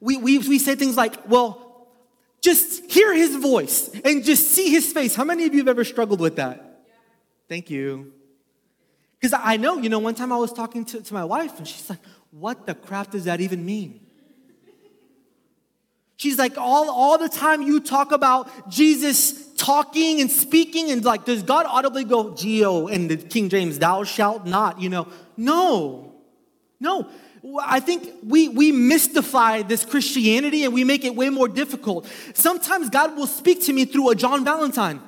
we, 0.00 0.16
we, 0.16 0.38
we 0.38 0.58
say 0.58 0.74
things 0.74 0.96
like, 0.96 1.28
well, 1.28 1.88
just 2.40 2.90
hear 2.90 3.14
his 3.14 3.36
voice 3.36 3.88
and 4.04 4.24
just 4.24 4.50
see 4.50 4.70
his 4.70 4.92
face. 4.92 5.14
How 5.14 5.24
many 5.24 5.46
of 5.46 5.54
you 5.54 5.60
have 5.60 5.68
ever 5.68 5.84
struggled 5.84 6.20
with 6.20 6.36
that? 6.36 6.84
Thank 7.48 7.70
you. 7.70 8.12
Because 9.20 9.38
I 9.42 9.56
know, 9.56 9.78
you 9.78 9.88
know, 9.88 9.98
one 9.98 10.14
time 10.14 10.32
I 10.32 10.36
was 10.36 10.52
talking 10.52 10.84
to, 10.86 11.02
to 11.02 11.14
my 11.14 11.24
wife 11.24 11.58
and 11.58 11.66
she's 11.66 11.90
like, 11.90 11.98
what 12.30 12.66
the 12.66 12.74
crap 12.74 13.10
does 13.10 13.24
that 13.24 13.40
even 13.40 13.64
mean? 13.64 14.00
She's 16.16 16.36
like, 16.36 16.58
all, 16.58 16.90
all 16.90 17.16
the 17.16 17.28
time 17.28 17.62
you 17.62 17.80
talk 17.80 18.10
about 18.10 18.68
Jesus 18.68 19.54
talking 19.54 20.20
and 20.20 20.30
speaking, 20.30 20.90
and 20.90 21.04
like, 21.04 21.24
does 21.24 21.44
God 21.44 21.64
audibly 21.66 22.04
go, 22.04 22.34
Geo, 22.34 22.88
in 22.88 23.06
the 23.06 23.16
King 23.16 23.48
James, 23.48 23.78
thou 23.78 24.02
shalt 24.02 24.44
not, 24.44 24.80
you 24.80 24.88
know? 24.88 25.06
No, 25.36 26.12
no. 26.80 27.08
I 27.62 27.78
think 27.78 28.08
we, 28.24 28.48
we 28.48 28.72
mystify 28.72 29.62
this 29.62 29.84
Christianity 29.84 30.64
and 30.64 30.74
we 30.74 30.82
make 30.82 31.04
it 31.04 31.14
way 31.14 31.30
more 31.30 31.46
difficult. 31.46 32.06
Sometimes 32.34 32.90
God 32.90 33.16
will 33.16 33.28
speak 33.28 33.62
to 33.64 33.72
me 33.72 33.84
through 33.84 34.10
a 34.10 34.16
John 34.16 34.44
Valentine. 34.44 35.00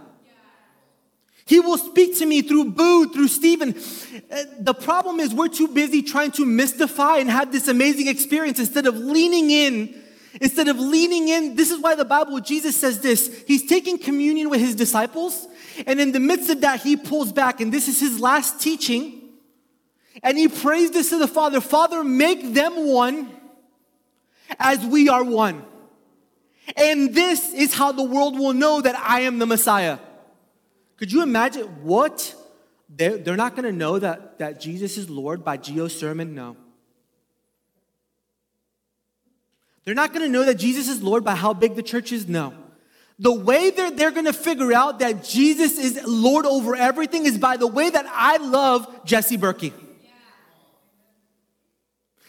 He 1.46 1.58
will 1.60 1.78
speak 1.78 2.16
to 2.18 2.26
me 2.26 2.42
through 2.42 2.72
Boo, 2.72 3.12
through 3.12 3.28
Stephen. 3.28 3.74
Uh, 4.30 4.42
the 4.58 4.74
problem 4.74 5.20
is 5.20 5.34
we're 5.34 5.48
too 5.48 5.68
busy 5.68 6.02
trying 6.02 6.30
to 6.32 6.46
mystify 6.46 7.16
and 7.16 7.30
have 7.30 7.50
this 7.50 7.68
amazing 7.68 8.08
experience 8.08 8.58
instead 8.58 8.86
of 8.86 8.96
leaning 8.96 9.50
in. 9.50 9.94
Instead 10.40 10.68
of 10.68 10.78
leaning 10.78 11.28
in, 11.28 11.56
this 11.56 11.72
is 11.72 11.80
why 11.80 11.96
the 11.96 12.04
Bible, 12.04 12.38
Jesus 12.40 12.76
says 12.76 13.00
this. 13.00 13.42
He's 13.48 13.66
taking 13.66 13.98
communion 13.98 14.48
with 14.48 14.60
his 14.60 14.76
disciples, 14.76 15.48
and 15.86 16.00
in 16.00 16.12
the 16.12 16.20
midst 16.20 16.50
of 16.50 16.60
that, 16.60 16.82
he 16.82 16.96
pulls 16.96 17.32
back, 17.32 17.60
and 17.60 17.72
this 17.72 17.88
is 17.88 17.98
his 17.98 18.20
last 18.20 18.60
teaching. 18.60 19.20
And 20.22 20.38
he 20.38 20.46
prays 20.46 20.92
this 20.92 21.10
to 21.10 21.18
the 21.18 21.26
Father 21.26 21.60
Father, 21.60 22.04
make 22.04 22.54
them 22.54 22.86
one 22.86 23.28
as 24.58 24.84
we 24.84 25.08
are 25.08 25.24
one. 25.24 25.64
And 26.76 27.12
this 27.14 27.52
is 27.52 27.74
how 27.74 27.92
the 27.92 28.04
world 28.04 28.38
will 28.38 28.52
know 28.52 28.80
that 28.80 28.96
I 28.96 29.20
am 29.20 29.38
the 29.38 29.46
Messiah. 29.46 29.98
Could 31.00 31.10
you 31.10 31.22
imagine 31.22 31.64
what? 31.82 32.34
They're, 32.90 33.16
they're 33.16 33.36
not 33.36 33.56
going 33.56 33.64
to 33.64 33.72
know 33.72 33.98
that, 33.98 34.38
that 34.38 34.60
Jesus 34.60 34.98
is 34.98 35.08
Lord 35.08 35.42
by 35.42 35.56
Gio's 35.56 35.98
sermon? 35.98 36.34
No. 36.34 36.58
They're 39.84 39.94
not 39.94 40.12
going 40.12 40.26
to 40.26 40.28
know 40.28 40.44
that 40.44 40.56
Jesus 40.56 40.88
is 40.88 41.02
Lord 41.02 41.24
by 41.24 41.36
how 41.36 41.54
big 41.54 41.74
the 41.74 41.82
church 41.82 42.12
is? 42.12 42.28
No. 42.28 42.52
The 43.18 43.32
way 43.32 43.70
that 43.70 43.96
they're 43.96 44.10
going 44.10 44.26
to 44.26 44.34
figure 44.34 44.74
out 44.74 44.98
that 44.98 45.24
Jesus 45.24 45.78
is 45.78 46.02
Lord 46.06 46.44
over 46.44 46.76
everything 46.76 47.24
is 47.24 47.38
by 47.38 47.56
the 47.56 47.66
way 47.66 47.88
that 47.88 48.04
I 48.06 48.36
love 48.36 48.86
Jesse 49.06 49.38
Berkey. 49.38 49.72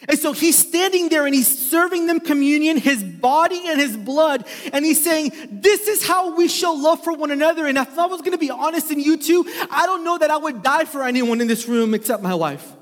And 0.08 0.18
so 0.18 0.32
he's 0.32 0.58
standing 0.58 1.08
there 1.08 1.26
and 1.26 1.34
he's 1.34 1.46
serving 1.46 2.06
them 2.06 2.18
communion, 2.18 2.76
his 2.76 3.02
body 3.04 3.62
and 3.68 3.80
his 3.80 3.96
blood. 3.96 4.46
And 4.72 4.84
he's 4.84 5.02
saying, 5.02 5.32
This 5.50 5.86
is 5.86 6.04
how 6.04 6.34
we 6.34 6.48
show 6.48 6.72
love 6.72 7.04
for 7.04 7.12
one 7.12 7.30
another. 7.30 7.66
And 7.66 7.78
if 7.78 7.98
I 7.98 8.06
was 8.06 8.20
going 8.20 8.32
to 8.32 8.38
be 8.38 8.50
honest 8.50 8.90
in 8.90 8.98
you 8.98 9.16
too, 9.16 9.46
I 9.70 9.86
don't 9.86 10.04
know 10.04 10.18
that 10.18 10.30
I 10.30 10.36
would 10.36 10.62
die 10.62 10.86
for 10.86 11.04
anyone 11.04 11.40
in 11.40 11.46
this 11.46 11.68
room 11.68 11.94
except 11.94 12.22
my 12.22 12.34
wife. 12.34 12.72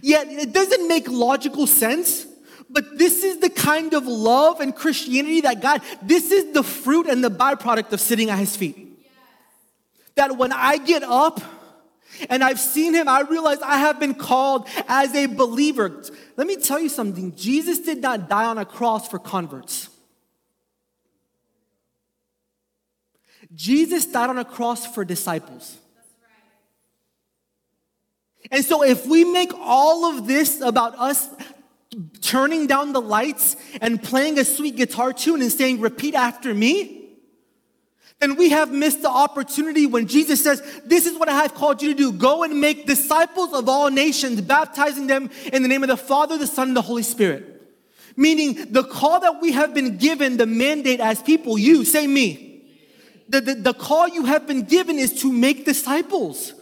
Yet 0.00 0.28
it 0.28 0.52
doesn't 0.52 0.86
make 0.86 1.08
logical 1.08 1.66
sense. 1.66 2.26
But 2.70 2.98
this 2.98 3.24
is 3.24 3.38
the 3.38 3.48
kind 3.48 3.94
of 3.94 4.06
love 4.06 4.60
and 4.60 4.76
Christianity 4.76 5.40
that 5.40 5.62
God, 5.62 5.80
this 6.02 6.30
is 6.30 6.52
the 6.52 6.62
fruit 6.62 7.06
and 7.06 7.24
the 7.24 7.30
byproduct 7.30 7.92
of 7.92 8.00
sitting 8.00 8.28
at 8.30 8.38
his 8.38 8.56
feet. 8.56 8.76
That 10.16 10.36
when 10.36 10.52
I 10.52 10.76
get 10.76 11.02
up, 11.02 11.40
and 12.28 12.42
I've 12.42 12.60
seen 12.60 12.94
him, 12.94 13.08
I 13.08 13.20
realize 13.22 13.58
I 13.62 13.78
have 13.78 14.00
been 14.00 14.14
called 14.14 14.66
as 14.86 15.14
a 15.14 15.26
believer. 15.26 16.02
Let 16.36 16.46
me 16.46 16.56
tell 16.56 16.80
you 16.80 16.88
something 16.88 17.34
Jesus 17.36 17.80
did 17.80 18.00
not 18.00 18.28
die 18.28 18.44
on 18.44 18.58
a 18.58 18.64
cross 18.64 19.08
for 19.08 19.18
converts. 19.18 19.88
Jesus 23.54 24.06
died 24.06 24.30
on 24.30 24.38
a 24.38 24.44
cross 24.44 24.86
for 24.86 25.04
disciples. 25.04 25.78
And 28.50 28.64
so, 28.64 28.82
if 28.82 29.06
we 29.06 29.24
make 29.24 29.52
all 29.54 30.06
of 30.06 30.26
this 30.26 30.60
about 30.60 30.98
us 30.98 31.28
turning 32.20 32.66
down 32.66 32.92
the 32.92 33.00
lights 33.00 33.56
and 33.80 34.02
playing 34.02 34.38
a 34.38 34.44
sweet 34.44 34.76
guitar 34.76 35.12
tune 35.12 35.42
and 35.42 35.52
saying, 35.52 35.80
Repeat 35.80 36.14
after 36.14 36.54
me, 36.54 36.97
then 38.20 38.34
we 38.34 38.50
have 38.50 38.72
missed 38.72 39.02
the 39.02 39.10
opportunity 39.10 39.86
when 39.86 40.08
Jesus 40.08 40.42
says, 40.42 40.60
This 40.84 41.06
is 41.06 41.16
what 41.16 41.28
I 41.28 41.42
have 41.42 41.54
called 41.54 41.80
you 41.80 41.90
to 41.90 41.96
do. 41.96 42.12
Go 42.12 42.42
and 42.42 42.60
make 42.60 42.86
disciples 42.86 43.52
of 43.52 43.68
all 43.68 43.90
nations, 43.90 44.40
baptizing 44.40 45.06
them 45.06 45.30
in 45.52 45.62
the 45.62 45.68
name 45.68 45.84
of 45.84 45.88
the 45.88 45.96
Father, 45.96 46.36
the 46.36 46.46
Son, 46.46 46.68
and 46.68 46.76
the 46.76 46.82
Holy 46.82 47.04
Spirit. 47.04 47.54
Meaning, 48.16 48.72
the 48.72 48.82
call 48.82 49.20
that 49.20 49.40
we 49.40 49.52
have 49.52 49.72
been 49.72 49.96
given, 49.98 50.36
the 50.36 50.46
mandate 50.46 50.98
as 50.98 51.22
people, 51.22 51.56
you, 51.56 51.84
say 51.84 52.08
me. 52.08 52.64
The, 53.28 53.40
the, 53.40 53.54
the 53.54 53.74
call 53.74 54.08
you 54.08 54.24
have 54.24 54.48
been 54.48 54.62
given 54.62 54.98
is 54.98 55.20
to 55.20 55.32
make 55.32 55.64
disciples. 55.64 56.54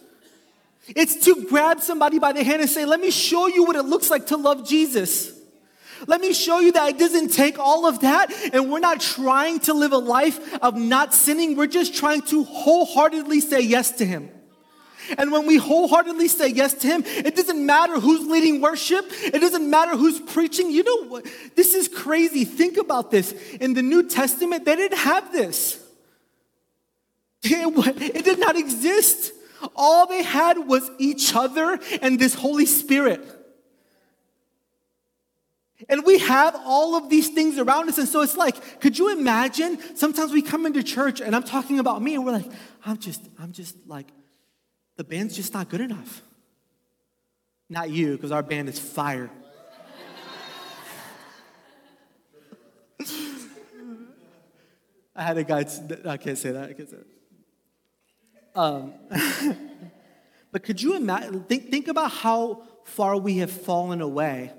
It's 0.88 1.24
to 1.24 1.46
grab 1.48 1.80
somebody 1.80 2.18
by 2.18 2.32
the 2.32 2.44
hand 2.44 2.60
and 2.60 2.68
say, 2.68 2.84
Let 2.84 3.00
me 3.00 3.10
show 3.10 3.46
you 3.46 3.64
what 3.64 3.76
it 3.76 3.84
looks 3.84 4.10
like 4.10 4.26
to 4.26 4.36
love 4.36 4.68
Jesus. 4.68 5.35
Let 6.06 6.20
me 6.20 6.32
show 6.32 6.60
you 6.60 6.72
that 6.72 6.90
it 6.90 6.98
doesn't 6.98 7.32
take 7.32 7.58
all 7.58 7.86
of 7.86 8.00
that. 8.00 8.32
And 8.52 8.70
we're 8.70 8.80
not 8.80 9.00
trying 9.00 9.60
to 9.60 9.74
live 9.74 9.92
a 9.92 9.98
life 9.98 10.58
of 10.62 10.76
not 10.76 11.14
sinning. 11.14 11.56
We're 11.56 11.66
just 11.66 11.94
trying 11.94 12.22
to 12.22 12.44
wholeheartedly 12.44 13.40
say 13.40 13.60
yes 13.60 13.92
to 13.92 14.04
Him. 14.04 14.30
And 15.18 15.30
when 15.30 15.46
we 15.46 15.56
wholeheartedly 15.56 16.28
say 16.28 16.48
yes 16.48 16.74
to 16.74 16.86
Him, 16.86 17.02
it 17.06 17.36
doesn't 17.36 17.64
matter 17.64 18.00
who's 18.00 18.26
leading 18.26 18.60
worship, 18.60 19.06
it 19.22 19.40
doesn't 19.40 19.68
matter 19.68 19.96
who's 19.96 20.20
preaching. 20.20 20.70
You 20.70 20.82
know 20.82 21.08
what? 21.08 21.26
This 21.54 21.74
is 21.74 21.88
crazy. 21.88 22.44
Think 22.44 22.76
about 22.76 23.10
this. 23.10 23.32
In 23.60 23.74
the 23.74 23.82
New 23.82 24.08
Testament, 24.08 24.64
they 24.64 24.76
didn't 24.76 24.98
have 24.98 25.32
this, 25.32 25.82
it, 27.42 28.24
did 28.24 28.38
not 28.38 28.56
exist. 28.56 29.32
All 29.74 30.06
they 30.06 30.22
had 30.22 30.58
was 30.58 30.90
each 30.98 31.34
other 31.34 31.78
and 32.02 32.18
this 32.18 32.34
Holy 32.34 32.66
Spirit. 32.66 33.35
And 35.88 36.04
we 36.04 36.18
have 36.18 36.56
all 36.64 36.96
of 36.96 37.08
these 37.08 37.28
things 37.28 37.58
around 37.58 37.88
us. 37.88 37.98
And 37.98 38.08
so 38.08 38.20
it's 38.22 38.36
like, 38.36 38.80
could 38.80 38.98
you 38.98 39.12
imagine? 39.12 39.78
Sometimes 39.96 40.32
we 40.32 40.42
come 40.42 40.66
into 40.66 40.82
church 40.82 41.20
and 41.20 41.36
I'm 41.36 41.44
talking 41.44 41.78
about 41.78 42.02
me 42.02 42.16
and 42.16 42.24
we're 42.24 42.32
like, 42.32 42.50
I'm 42.84 42.98
just, 42.98 43.22
I'm 43.38 43.52
just 43.52 43.76
like, 43.86 44.08
the 44.96 45.04
band's 45.04 45.36
just 45.36 45.54
not 45.54 45.68
good 45.68 45.80
enough. 45.80 46.22
Not 47.68 47.90
you, 47.90 48.16
because 48.16 48.32
our 48.32 48.42
band 48.42 48.68
is 48.68 48.80
fire. 48.80 49.30
I 55.14 55.22
had 55.22 55.38
a 55.38 55.44
guy, 55.44 55.64
I 56.04 56.16
can't 56.16 56.38
say 56.38 56.50
that, 56.50 56.70
I 56.70 56.72
can't 56.72 56.90
say 56.90 56.96
that. 56.96 58.60
Um, 58.60 58.92
but 60.52 60.62
could 60.64 60.82
you 60.82 60.96
imagine, 60.96 61.44
think, 61.44 61.70
think 61.70 61.86
about 61.88 62.10
how 62.10 62.62
far 62.84 63.16
we 63.16 63.38
have 63.38 63.50
fallen 63.50 64.00
away 64.00 64.52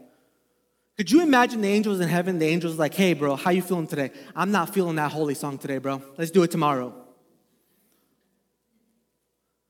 could 0.98 1.12
you 1.12 1.22
imagine 1.22 1.62
the 1.62 1.68
angels 1.68 2.00
in 2.00 2.10
heaven? 2.10 2.40
The 2.40 2.48
angels 2.48 2.80
like, 2.80 2.96
hey, 2.96 3.14
bro, 3.14 3.36
how 3.36 3.52
you 3.52 3.62
feeling 3.62 3.86
today? 3.86 4.10
I'm 4.36 4.52
not 4.52 4.74
feeling 4.74 4.96
that 4.96 5.12
holy 5.12 5.36
song 5.36 5.60
today, 5.60 5.78
bro. 5.78 6.02
Let's 6.18 6.32
do 6.32 6.42
it 6.42 6.50
tomorrow. 6.50 6.92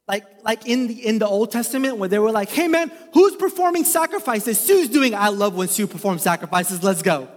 Like, 0.07 0.23
like 0.45 0.65
in, 0.67 0.87
the, 0.87 1.05
in 1.05 1.19
the 1.19 1.27
Old 1.27 1.51
Testament, 1.51 1.97
where 1.97 2.07
they 2.07 2.17
were 2.17 2.31
like, 2.31 2.47
hey, 2.47 2.69
man, 2.69 2.93
who's 3.13 3.35
performing 3.35 3.83
sacrifices? 3.83 4.57
Sue's 4.57 4.87
doing, 4.87 5.13
I 5.13 5.27
love 5.27 5.53
when 5.53 5.67
Sue 5.67 5.85
performs 5.85 6.21
sacrifices. 6.21 6.81
Let's 6.81 7.01
go. 7.01 7.27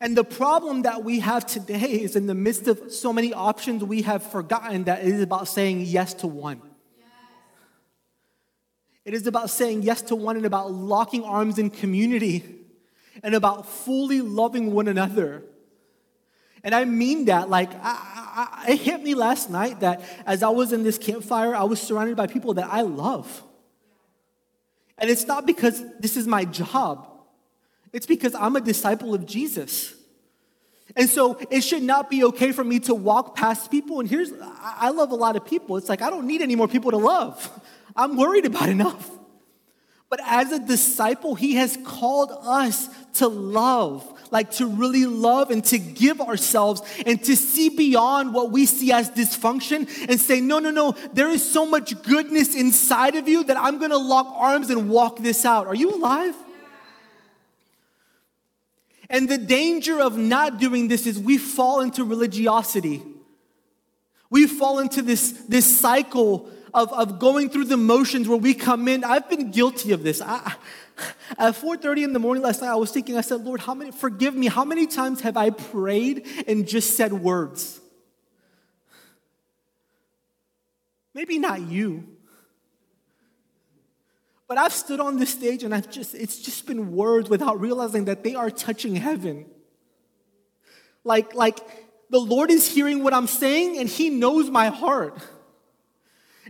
And 0.00 0.16
the 0.16 0.22
problem 0.22 0.82
that 0.82 1.02
we 1.02 1.18
have 1.18 1.44
today 1.44 2.00
is 2.00 2.14
in 2.14 2.26
the 2.26 2.34
midst 2.34 2.68
of 2.68 2.92
so 2.92 3.12
many 3.12 3.34
options, 3.34 3.82
we 3.82 4.02
have 4.02 4.22
forgotten 4.22 4.84
that 4.84 5.00
it 5.00 5.08
is 5.08 5.20
about 5.20 5.48
saying 5.48 5.80
yes 5.80 6.14
to 6.14 6.28
one. 6.28 6.62
It 9.08 9.14
is 9.14 9.26
about 9.26 9.48
saying 9.48 9.84
yes 9.84 10.02
to 10.02 10.16
one 10.16 10.36
and 10.36 10.44
about 10.44 10.70
locking 10.70 11.24
arms 11.24 11.58
in 11.58 11.70
community 11.70 12.44
and 13.22 13.34
about 13.34 13.66
fully 13.66 14.20
loving 14.20 14.74
one 14.74 14.86
another. 14.86 15.44
And 16.62 16.74
I 16.74 16.84
mean 16.84 17.24
that. 17.24 17.48
Like, 17.48 17.70
I, 17.76 18.66
I, 18.66 18.72
it 18.72 18.80
hit 18.82 19.02
me 19.02 19.14
last 19.14 19.48
night 19.48 19.80
that 19.80 20.02
as 20.26 20.42
I 20.42 20.50
was 20.50 20.74
in 20.74 20.82
this 20.82 20.98
campfire, 20.98 21.54
I 21.54 21.62
was 21.62 21.80
surrounded 21.80 22.18
by 22.18 22.26
people 22.26 22.52
that 22.52 22.68
I 22.70 22.82
love. 22.82 23.42
And 24.98 25.08
it's 25.08 25.26
not 25.26 25.46
because 25.46 25.82
this 25.98 26.18
is 26.18 26.26
my 26.26 26.44
job, 26.44 27.08
it's 27.94 28.04
because 28.04 28.34
I'm 28.34 28.56
a 28.56 28.60
disciple 28.60 29.14
of 29.14 29.24
Jesus. 29.24 29.94
And 30.94 31.08
so 31.08 31.40
it 31.50 31.62
should 31.62 31.82
not 31.82 32.10
be 32.10 32.24
okay 32.24 32.52
for 32.52 32.62
me 32.62 32.78
to 32.80 32.94
walk 32.94 33.34
past 33.34 33.70
people. 33.70 34.00
And 34.00 34.08
here's, 34.08 34.32
I 34.42 34.90
love 34.90 35.12
a 35.12 35.16
lot 35.16 35.34
of 35.34 35.46
people. 35.46 35.78
It's 35.78 35.88
like, 35.88 36.02
I 36.02 36.10
don't 36.10 36.26
need 36.26 36.42
any 36.42 36.56
more 36.56 36.68
people 36.68 36.90
to 36.90 36.98
love. 36.98 37.50
I'm 37.98 38.16
worried 38.16 38.46
about 38.46 38.68
enough. 38.78 39.10
But 40.10 40.20
as 40.24 40.52
a 40.52 40.58
disciple, 40.58 41.34
he 41.34 41.56
has 41.56 41.76
called 41.84 42.32
us 42.32 42.88
to 43.14 43.28
love, 43.28 44.10
like 44.30 44.52
to 44.52 44.66
really 44.66 45.04
love 45.04 45.50
and 45.50 45.62
to 45.66 45.78
give 45.78 46.22
ourselves 46.22 46.80
and 47.04 47.22
to 47.24 47.36
see 47.36 47.68
beyond 47.68 48.32
what 48.32 48.50
we 48.50 48.64
see 48.64 48.90
as 48.90 49.10
dysfunction 49.10 49.86
and 50.08 50.18
say, 50.18 50.40
no, 50.40 50.60
no, 50.60 50.70
no, 50.70 50.92
there 51.12 51.28
is 51.28 51.46
so 51.46 51.66
much 51.66 52.02
goodness 52.04 52.54
inside 52.54 53.16
of 53.16 53.28
you 53.28 53.44
that 53.44 53.58
I'm 53.58 53.78
gonna 53.78 53.98
lock 53.98 54.32
arms 54.34 54.70
and 54.70 54.88
walk 54.88 55.18
this 55.18 55.44
out. 55.44 55.66
Are 55.66 55.74
you 55.74 55.90
alive? 55.90 56.34
And 59.10 59.28
the 59.28 59.38
danger 59.38 60.00
of 60.00 60.16
not 60.16 60.58
doing 60.58 60.88
this 60.88 61.06
is 61.06 61.18
we 61.18 61.36
fall 61.36 61.80
into 61.80 62.02
religiosity. 62.04 63.02
We 64.30 64.46
fall 64.46 64.78
into 64.78 65.02
this, 65.02 65.32
this 65.48 65.78
cycle 65.78 66.50
of, 66.74 66.92
of 66.92 67.18
going 67.18 67.50
through 67.50 67.64
the 67.64 67.76
motions 67.76 68.28
where 68.28 68.38
we 68.38 68.54
come 68.54 68.88
in. 68.88 69.04
I've 69.04 69.28
been 69.28 69.50
guilty 69.50 69.92
of 69.92 70.02
this. 70.02 70.20
I, 70.20 70.54
at 71.38 71.54
4:30 71.54 72.04
in 72.04 72.12
the 72.12 72.18
morning 72.18 72.42
last 72.42 72.62
night, 72.62 72.70
I 72.70 72.76
was 72.76 72.90
thinking, 72.90 73.16
I 73.16 73.20
said, 73.20 73.44
Lord, 73.44 73.60
how 73.60 73.74
many 73.74 73.90
forgive 73.90 74.34
me, 74.34 74.46
how 74.46 74.64
many 74.64 74.86
times 74.86 75.20
have 75.22 75.36
I 75.36 75.50
prayed 75.50 76.26
and 76.46 76.66
just 76.66 76.96
said 76.96 77.12
words? 77.12 77.80
Maybe 81.14 81.38
not 81.38 81.60
you. 81.60 82.06
But 84.46 84.56
I've 84.56 84.72
stood 84.72 84.98
on 84.98 85.18
this 85.18 85.30
stage 85.30 85.62
and 85.62 85.74
I've 85.74 85.90
just, 85.90 86.14
it's 86.14 86.38
just 86.38 86.66
been 86.66 86.92
words 86.92 87.28
without 87.28 87.60
realizing 87.60 88.06
that 88.06 88.24
they 88.24 88.34
are 88.34 88.50
touching 88.50 88.96
heaven. 88.96 89.44
Like, 91.04 91.34
like 91.34 91.58
the 92.08 92.18
Lord 92.18 92.50
is 92.50 92.66
hearing 92.66 93.02
what 93.02 93.12
I'm 93.12 93.26
saying 93.26 93.78
and 93.78 93.88
He 93.88 94.08
knows 94.08 94.48
my 94.48 94.68
heart. 94.68 95.18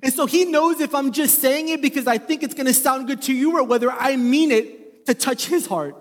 And 0.02 0.12
so 0.12 0.26
he 0.26 0.44
knows 0.44 0.80
if 0.80 0.94
I'm 0.94 1.12
just 1.12 1.40
saying 1.40 1.68
it 1.68 1.82
because 1.82 2.06
I 2.06 2.18
think 2.18 2.42
it's 2.42 2.54
going 2.54 2.66
to 2.66 2.74
sound 2.74 3.06
good 3.06 3.22
to 3.22 3.32
you 3.32 3.58
or 3.58 3.64
whether 3.64 3.90
I 3.90 4.16
mean 4.16 4.52
it 4.52 5.06
to 5.06 5.14
touch 5.14 5.46
his 5.46 5.66
heart. 5.66 5.96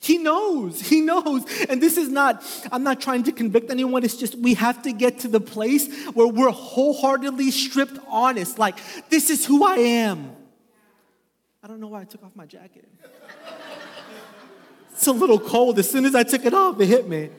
He 0.00 0.18
knows. 0.18 0.80
He 0.80 1.00
knows. 1.00 1.44
And 1.68 1.82
this 1.82 1.96
is 1.96 2.08
not, 2.08 2.44
I'm 2.70 2.84
not 2.84 3.00
trying 3.00 3.24
to 3.24 3.32
convict 3.32 3.70
anyone. 3.70 4.04
It's 4.04 4.16
just 4.16 4.36
we 4.36 4.54
have 4.54 4.82
to 4.82 4.92
get 4.92 5.20
to 5.20 5.28
the 5.28 5.40
place 5.40 5.92
where 6.08 6.28
we're 6.28 6.50
wholeheartedly 6.50 7.50
stripped 7.50 7.98
honest. 8.08 8.58
Like, 8.58 8.78
this 9.08 9.30
is 9.30 9.44
who 9.44 9.64
I 9.64 9.76
am. 9.76 10.36
I 11.62 11.66
don't 11.66 11.80
know 11.80 11.88
why 11.88 12.02
I 12.02 12.04
took 12.04 12.22
off 12.22 12.36
my 12.36 12.46
jacket. 12.46 12.88
It's 14.92 15.06
a 15.06 15.12
little 15.12 15.38
cold. 15.38 15.78
As 15.78 15.90
soon 15.90 16.04
as 16.04 16.14
I 16.14 16.22
took 16.22 16.44
it 16.44 16.54
off, 16.54 16.80
it 16.80 16.86
hit 16.86 17.08
me. 17.08 17.30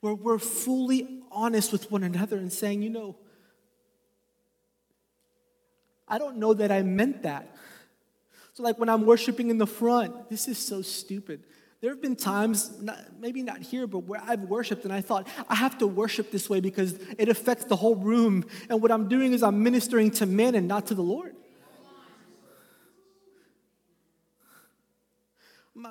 Where 0.00 0.14
we're 0.14 0.38
fully 0.38 1.22
honest 1.30 1.72
with 1.72 1.90
one 1.90 2.02
another 2.02 2.36
and 2.36 2.52
saying, 2.52 2.82
you 2.82 2.90
know, 2.90 3.16
I 6.08 6.18
don't 6.18 6.38
know 6.38 6.54
that 6.54 6.72
I 6.72 6.82
meant 6.82 7.22
that. 7.22 7.54
So, 8.54 8.62
like 8.62 8.78
when 8.78 8.88
I'm 8.88 9.06
worshiping 9.06 9.50
in 9.50 9.58
the 9.58 9.66
front, 9.66 10.28
this 10.28 10.48
is 10.48 10.58
so 10.58 10.82
stupid. 10.82 11.44
There 11.80 11.90
have 11.90 12.02
been 12.02 12.16
times, 12.16 12.82
not, 12.82 12.98
maybe 13.18 13.42
not 13.42 13.62
here, 13.62 13.86
but 13.86 14.00
where 14.00 14.20
I've 14.22 14.42
worshiped 14.42 14.84
and 14.84 14.92
I 14.92 15.00
thought, 15.00 15.26
I 15.48 15.54
have 15.54 15.78
to 15.78 15.86
worship 15.86 16.30
this 16.30 16.50
way 16.50 16.60
because 16.60 16.98
it 17.16 17.28
affects 17.30 17.64
the 17.64 17.76
whole 17.76 17.96
room. 17.96 18.44
And 18.68 18.82
what 18.82 18.90
I'm 18.92 19.08
doing 19.08 19.32
is 19.32 19.42
I'm 19.42 19.62
ministering 19.62 20.10
to 20.12 20.26
men 20.26 20.54
and 20.54 20.68
not 20.68 20.88
to 20.88 20.94
the 20.94 21.02
Lord. 21.02 21.36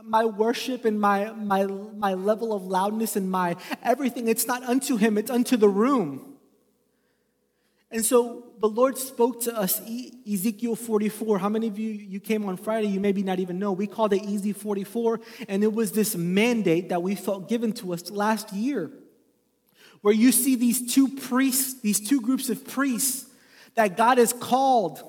My 0.03 0.25
worship 0.25 0.85
and 0.85 0.99
my, 0.99 1.31
my, 1.31 1.65
my 1.65 2.13
level 2.13 2.53
of 2.53 2.63
loudness 2.63 3.15
and 3.15 3.29
my 3.29 3.55
everything, 3.83 4.27
it's 4.27 4.45
not 4.45 4.63
unto 4.63 4.97
him, 4.97 5.17
it's 5.17 5.31
unto 5.31 5.57
the 5.57 5.69
room. 5.69 6.35
And 7.91 8.05
so 8.05 8.43
the 8.59 8.69
Lord 8.69 8.99
spoke 8.99 9.41
to 9.43 9.57
us, 9.57 9.81
Ezekiel 10.31 10.75
44. 10.75 11.39
How 11.39 11.49
many 11.49 11.67
of 11.67 11.79
you, 11.79 11.89
you 11.89 12.19
came 12.19 12.45
on 12.45 12.55
Friday, 12.55 12.87
you 12.87 12.99
maybe 12.99 13.23
not 13.23 13.39
even 13.39 13.57
know. 13.57 13.71
We 13.71 13.87
called 13.87 14.13
it 14.13 14.21
Easy 14.23 14.53
44, 14.53 15.19
and 15.47 15.63
it 15.63 15.73
was 15.73 15.91
this 15.91 16.15
mandate 16.15 16.89
that 16.89 17.01
we 17.01 17.15
felt 17.15 17.49
given 17.49 17.73
to 17.73 17.93
us 17.93 18.11
last 18.11 18.53
year, 18.53 18.91
where 20.01 20.13
you 20.13 20.31
see 20.31 20.55
these 20.55 20.93
two 20.93 21.07
priests, 21.07 21.81
these 21.81 21.99
two 21.99 22.21
groups 22.21 22.49
of 22.49 22.67
priests 22.67 23.25
that 23.73 23.97
God 23.97 24.19
has 24.19 24.33
called 24.33 25.01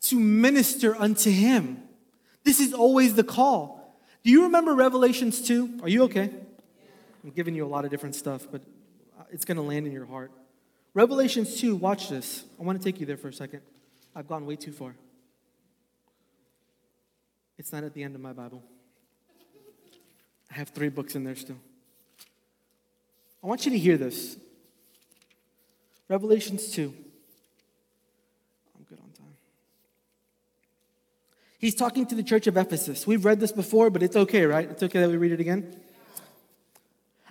to 0.00 0.18
minister 0.18 0.96
unto 0.96 1.30
him. 1.30 1.82
This 2.42 2.58
is 2.58 2.72
always 2.72 3.14
the 3.14 3.24
call. 3.24 3.77
Do 4.28 4.32
you 4.32 4.42
remember 4.42 4.74
Revelations 4.74 5.40
2? 5.40 5.78
Are 5.82 5.88
you 5.88 6.02
okay? 6.02 6.30
I'm 7.24 7.30
giving 7.30 7.54
you 7.54 7.64
a 7.64 7.66
lot 7.66 7.86
of 7.86 7.90
different 7.90 8.14
stuff, 8.14 8.46
but 8.52 8.60
uh, 9.18 9.22
it's 9.30 9.46
going 9.46 9.56
to 9.56 9.62
land 9.62 9.86
in 9.86 9.92
your 9.94 10.04
heart. 10.04 10.30
Revelations 10.92 11.58
2, 11.58 11.74
watch 11.74 12.10
this. 12.10 12.44
I 12.60 12.62
want 12.62 12.78
to 12.78 12.84
take 12.84 13.00
you 13.00 13.06
there 13.06 13.16
for 13.16 13.28
a 13.28 13.32
second. 13.32 13.62
I've 14.14 14.28
gone 14.28 14.44
way 14.44 14.56
too 14.56 14.70
far. 14.70 14.94
It's 17.56 17.72
not 17.72 17.84
at 17.84 17.94
the 17.94 18.02
end 18.02 18.16
of 18.16 18.20
my 18.20 18.34
Bible. 18.34 18.62
I 20.50 20.56
have 20.56 20.68
three 20.68 20.90
books 20.90 21.14
in 21.14 21.24
there 21.24 21.34
still. 21.34 21.56
I 23.42 23.46
want 23.46 23.64
you 23.64 23.72
to 23.72 23.78
hear 23.78 23.96
this. 23.96 24.36
Revelations 26.06 26.70
2. 26.72 26.92
He's 31.58 31.74
talking 31.74 32.06
to 32.06 32.14
the 32.14 32.22
church 32.22 32.46
of 32.46 32.56
Ephesus. 32.56 33.04
We've 33.04 33.24
read 33.24 33.40
this 33.40 33.50
before, 33.50 33.90
but 33.90 34.02
it's 34.02 34.14
okay, 34.14 34.44
right? 34.44 34.70
It's 34.70 34.82
okay 34.84 35.00
that 35.00 35.10
we 35.10 35.16
read 35.16 35.32
it 35.32 35.40
again. 35.40 35.74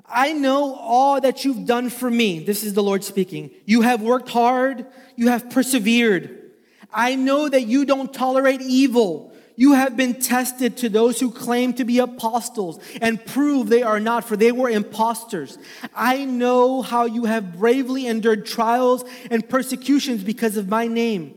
I 0.05 0.33
know 0.33 0.75
all 0.75 1.19
that 1.21 1.45
you've 1.45 1.65
done 1.65 1.89
for 1.89 2.09
me. 2.09 2.39
This 2.39 2.63
is 2.63 2.73
the 2.73 2.83
Lord 2.83 3.05
speaking. 3.05 3.51
You 3.65 3.81
have 3.81 4.01
worked 4.01 4.29
hard, 4.29 4.85
you 5.15 5.29
have 5.29 5.49
persevered. 5.49 6.51
I 6.93 7.15
know 7.15 7.47
that 7.47 7.67
you 7.67 7.85
don't 7.85 8.13
tolerate 8.13 8.61
evil. 8.61 9.33
You 9.55 9.73
have 9.73 9.97
been 9.97 10.19
tested 10.21 10.77
to 10.77 10.89
those 10.89 11.19
who 11.19 11.31
claim 11.31 11.73
to 11.73 11.85
be 11.85 11.99
apostles 11.99 12.79
and 13.01 13.25
prove 13.25 13.69
they 13.69 13.81
are 13.81 13.99
not, 13.99 14.23
for 14.23 14.37
they 14.37 14.51
were 14.51 14.69
impostors. 14.69 15.57
I 15.95 16.25
know 16.25 16.81
how 16.81 17.05
you 17.05 17.25
have 17.25 17.57
bravely 17.57 18.07
endured 18.07 18.45
trials 18.45 19.03
and 19.31 19.47
persecutions 19.47 20.23
because 20.23 20.57
of 20.57 20.67
my 20.67 20.87
name 20.87 21.33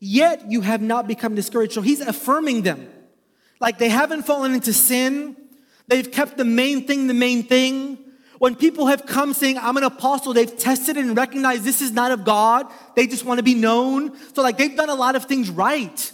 yet 0.00 0.50
you 0.50 0.60
have 0.60 0.82
not 0.82 1.06
become 1.06 1.34
discouraged. 1.34 1.72
So 1.72 1.82
he's 1.82 2.00
affirming 2.00 2.62
them. 2.62 2.88
Like 3.60 3.78
they 3.78 3.88
haven't 3.88 4.22
fallen 4.22 4.54
into 4.54 4.72
sin. 4.72 5.36
They've 5.88 6.10
kept 6.10 6.36
the 6.36 6.44
main 6.44 6.86
thing 6.86 7.06
the 7.06 7.14
main 7.14 7.42
thing. 7.42 7.98
When 8.38 8.54
people 8.54 8.86
have 8.86 9.04
come 9.04 9.34
saying, 9.34 9.58
I'm 9.58 9.76
an 9.76 9.82
apostle, 9.82 10.32
they've 10.32 10.56
tested 10.56 10.96
and 10.96 11.16
recognized 11.16 11.64
this 11.64 11.82
is 11.82 11.90
not 11.90 12.12
of 12.12 12.24
God. 12.24 12.66
They 12.94 13.08
just 13.08 13.24
want 13.24 13.38
to 13.38 13.42
be 13.42 13.54
known. 13.54 14.16
So, 14.32 14.42
like, 14.42 14.56
they've 14.56 14.76
done 14.76 14.90
a 14.90 14.94
lot 14.94 15.16
of 15.16 15.24
things 15.24 15.50
right. 15.50 16.12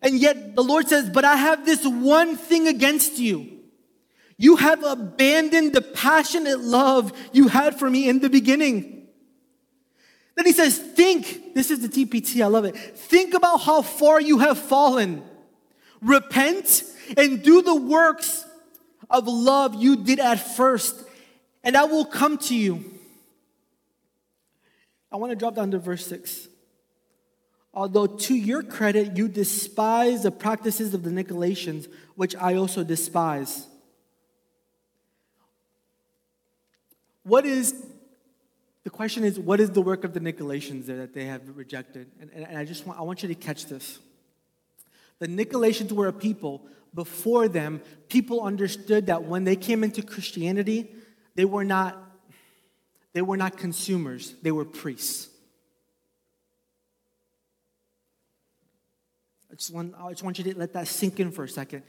And 0.00 0.18
yet 0.18 0.56
the 0.56 0.64
Lord 0.64 0.88
says, 0.88 1.10
But 1.10 1.24
I 1.24 1.36
have 1.36 1.66
this 1.66 1.84
one 1.84 2.36
thing 2.36 2.66
against 2.66 3.18
you. 3.18 3.60
You 4.38 4.56
have 4.56 4.84
abandoned 4.84 5.74
the 5.74 5.82
passionate 5.82 6.60
love 6.60 7.12
you 7.32 7.48
had 7.48 7.78
for 7.78 7.88
me 7.88 8.08
in 8.08 8.20
the 8.20 8.30
beginning. 8.30 9.05
Then 10.36 10.46
he 10.46 10.52
says, 10.52 10.78
Think, 10.78 11.54
this 11.54 11.70
is 11.70 11.80
the 11.80 11.88
TPT, 11.88 12.42
I 12.42 12.46
love 12.46 12.64
it. 12.64 12.76
Think 12.76 13.34
about 13.34 13.58
how 13.58 13.82
far 13.82 14.20
you 14.20 14.38
have 14.38 14.58
fallen. 14.58 15.22
Repent 16.02 16.84
and 17.16 17.42
do 17.42 17.62
the 17.62 17.74
works 17.74 18.44
of 19.08 19.26
love 19.26 19.74
you 19.74 19.96
did 19.96 20.20
at 20.20 20.36
first, 20.36 21.02
and 21.64 21.76
I 21.76 21.84
will 21.84 22.04
come 22.04 22.38
to 22.38 22.54
you. 22.54 22.84
I 25.10 25.16
want 25.16 25.30
to 25.30 25.36
drop 25.36 25.54
down 25.54 25.70
to 25.70 25.78
verse 25.78 26.06
6. 26.06 26.48
Although 27.72 28.06
to 28.06 28.34
your 28.34 28.62
credit, 28.62 29.16
you 29.16 29.28
despise 29.28 30.22
the 30.22 30.30
practices 30.30 30.94
of 30.94 31.02
the 31.02 31.10
Nicolaitans, 31.10 31.88
which 32.14 32.34
I 32.36 32.54
also 32.54 32.82
despise. 32.84 33.66
What 37.22 37.44
is 37.44 37.74
the 38.86 38.90
question 38.90 39.24
is, 39.24 39.36
what 39.36 39.58
is 39.58 39.70
the 39.70 39.82
work 39.82 40.04
of 40.04 40.12
the 40.12 40.20
Nicolaitans 40.20 40.86
there 40.86 40.98
that 40.98 41.12
they 41.12 41.24
have 41.24 41.56
rejected? 41.56 42.06
And, 42.20 42.30
and, 42.32 42.46
and 42.46 42.56
I 42.56 42.64
just 42.64 42.86
want, 42.86 43.00
I 43.00 43.02
want 43.02 43.20
you 43.20 43.28
to 43.28 43.34
catch 43.34 43.66
this. 43.66 43.98
The 45.18 45.26
Nicolaitans 45.26 45.90
were 45.90 46.06
a 46.06 46.12
people, 46.12 46.64
before 46.94 47.48
them, 47.48 47.82
people 48.08 48.42
understood 48.42 49.06
that 49.06 49.24
when 49.24 49.42
they 49.42 49.56
came 49.56 49.82
into 49.82 50.02
Christianity, 50.02 50.94
they 51.34 51.44
were 51.44 51.64
not, 51.64 52.00
they 53.12 53.22
were 53.22 53.36
not 53.36 53.58
consumers, 53.58 54.36
they 54.42 54.52
were 54.52 54.64
priests. 54.64 55.30
I 59.50 59.56
just, 59.56 59.74
want, 59.74 59.96
I 60.00 60.10
just 60.10 60.22
want 60.22 60.38
you 60.38 60.44
to 60.44 60.56
let 60.56 60.74
that 60.74 60.86
sink 60.86 61.18
in 61.18 61.32
for 61.32 61.42
a 61.42 61.48
second. 61.48 61.82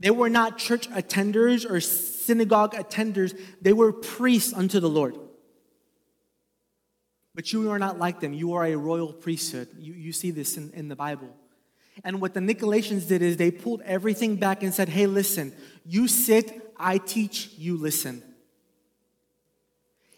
They 0.00 0.10
were 0.10 0.28
not 0.28 0.58
church 0.58 0.86
attenders 0.90 1.64
or 1.64 1.80
synagogue 1.80 2.74
attenders, 2.74 3.40
they 3.62 3.72
were 3.72 3.90
priests 3.90 4.52
unto 4.52 4.78
the 4.78 4.90
Lord. 4.90 5.16
But 7.34 7.52
you 7.52 7.70
are 7.70 7.78
not 7.78 7.98
like 7.98 8.20
them. 8.20 8.32
You 8.34 8.54
are 8.54 8.66
a 8.66 8.76
royal 8.76 9.12
priesthood. 9.12 9.68
You, 9.78 9.94
you 9.94 10.12
see 10.12 10.30
this 10.30 10.56
in, 10.56 10.70
in 10.74 10.88
the 10.88 10.96
Bible. 10.96 11.30
And 12.04 12.20
what 12.20 12.34
the 12.34 12.40
Nicolaitans 12.40 13.08
did 13.08 13.22
is 13.22 13.36
they 13.36 13.50
pulled 13.50 13.82
everything 13.82 14.36
back 14.36 14.62
and 14.62 14.72
said, 14.72 14.88
hey, 14.88 15.06
listen, 15.06 15.52
you 15.84 16.08
sit, 16.08 16.74
I 16.76 16.98
teach, 16.98 17.50
you 17.56 17.76
listen. 17.76 18.22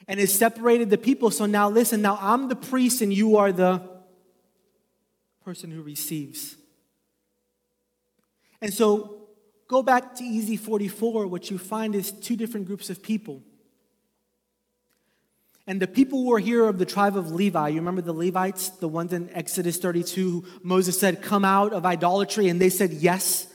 And 0.07 0.21
it 0.21 0.29
separated 0.29 0.91
the 0.91 0.99
people. 0.99 1.31
So 1.31 1.47
now 1.47 1.69
listen, 1.69 2.03
now 2.03 2.19
I'm 2.21 2.49
the 2.49 2.57
priest 2.57 3.01
and 3.01 3.13
you 3.13 3.37
are 3.37 3.53
the 3.53 3.83
person 5.45 5.71
who 5.71 5.83
receives. 5.83 6.57
And 8.61 8.73
so 8.73 9.29
go 9.69 9.83
back 9.83 10.15
to 10.17 10.25
Easy 10.25 10.57
44. 10.57 11.27
What 11.27 11.51
you 11.51 11.59
find 11.59 11.95
is 11.95 12.13
two 12.13 12.37
different 12.37 12.67
groups 12.67 12.91
of 12.91 13.03
people. 13.03 13.43
And 15.67 15.81
the 15.81 15.87
people 15.87 16.21
who 16.21 16.29
were 16.29 16.39
here 16.39 16.67
of 16.67 16.79
the 16.79 16.85
tribe 16.85 17.17
of 17.17 17.33
Levi, 17.33 17.69
you 17.69 17.77
remember 17.77 18.03
the 18.03 18.13
Levites, 18.13 18.69
the 18.69 18.89
ones 18.89 19.15
in 19.15 19.31
Exodus 19.31 19.79
32, 19.79 20.45
Moses 20.63 20.99
said, 20.99 21.23
Come 21.23 21.45
out 21.45 21.73
of 21.73 21.87
idolatry, 21.87 22.49
and 22.49 22.61
they 22.61 22.71
said, 22.71 22.93
Yes. 22.93 23.49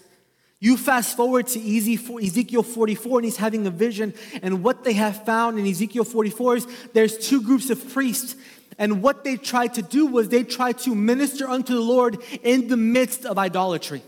You 0.62 0.76
fast 0.76 1.16
forward 1.16 1.48
to 1.48 1.60
Ezekiel 1.60 2.64
44, 2.64 3.20
and 3.20 3.26
he's 3.26 3.38
having 3.38 3.66
a 3.66 3.70
vision. 3.70 4.14
And 4.42 4.62
what 4.62 4.84
they 4.84 4.92
have 4.94 5.24
found 5.26 5.58
in 5.58 5.66
Ezekiel 5.66 6.04
44 6.04 6.58
is 6.58 6.68
there's 6.94 7.18
two 7.18 7.42
groups 7.42 7.70
of 7.70 7.94
priests. 7.94 8.36
And 8.78 9.02
what 9.02 9.24
they 9.24 9.38
tried 9.38 9.76
to 9.76 9.82
do 9.82 10.06
was 10.06 10.28
they 10.28 10.44
tried 10.44 10.80
to 10.80 10.94
minister 10.94 11.48
unto 11.48 11.74
the 11.74 11.82
Lord 11.82 12.18
in 12.44 12.68
the 12.68 12.76
midst 12.76 13.26
of 13.26 13.38
idolatry. 13.38 14.02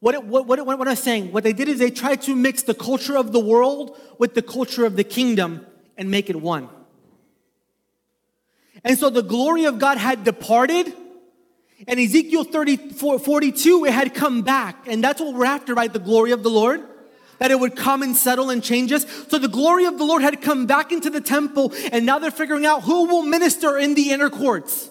What, 0.00 0.24
what, 0.24 0.46
what, 0.46 0.66
what 0.66 0.88
I'm 0.88 0.96
saying, 0.96 1.30
what 1.30 1.44
they 1.44 1.52
did 1.52 1.68
is 1.68 1.78
they 1.78 1.90
tried 1.90 2.22
to 2.22 2.34
mix 2.34 2.62
the 2.62 2.74
culture 2.74 3.16
of 3.16 3.32
the 3.32 3.40
world 3.40 3.98
with 4.18 4.34
the 4.34 4.42
culture 4.42 4.86
of 4.86 4.96
the 4.96 5.04
kingdom 5.04 5.66
and 5.96 6.10
make 6.10 6.30
it 6.30 6.36
one. 6.36 6.70
And 8.82 8.98
so 8.98 9.10
the 9.10 9.22
glory 9.22 9.66
of 9.66 9.78
God 9.78 9.98
had 9.98 10.24
departed, 10.24 10.90
and 11.86 12.00
Ezekiel 12.00 12.44
34, 12.44 13.18
42, 13.18 13.84
it 13.84 13.92
had 13.92 14.14
come 14.14 14.40
back. 14.40 14.86
And 14.88 15.04
that's 15.04 15.20
what 15.20 15.34
we're 15.34 15.44
after, 15.44 15.74
right? 15.74 15.92
The 15.92 15.98
glory 15.98 16.30
of 16.30 16.42
the 16.42 16.50
Lord. 16.50 16.82
That 17.38 17.50
it 17.50 17.58
would 17.58 17.76
come 17.76 18.02
and 18.02 18.16
settle 18.16 18.50
and 18.50 18.62
change 18.62 18.92
us. 18.92 19.06
So 19.28 19.38
the 19.38 19.48
glory 19.48 19.86
of 19.86 19.96
the 19.96 20.04
Lord 20.04 20.22
had 20.22 20.42
come 20.42 20.66
back 20.66 20.92
into 20.92 21.08
the 21.08 21.22
temple, 21.22 21.72
and 21.90 22.04
now 22.04 22.18
they're 22.18 22.30
figuring 22.30 22.66
out 22.66 22.82
who 22.82 23.06
will 23.06 23.22
minister 23.22 23.78
in 23.78 23.94
the 23.94 24.10
inner 24.10 24.28
courts. 24.28 24.90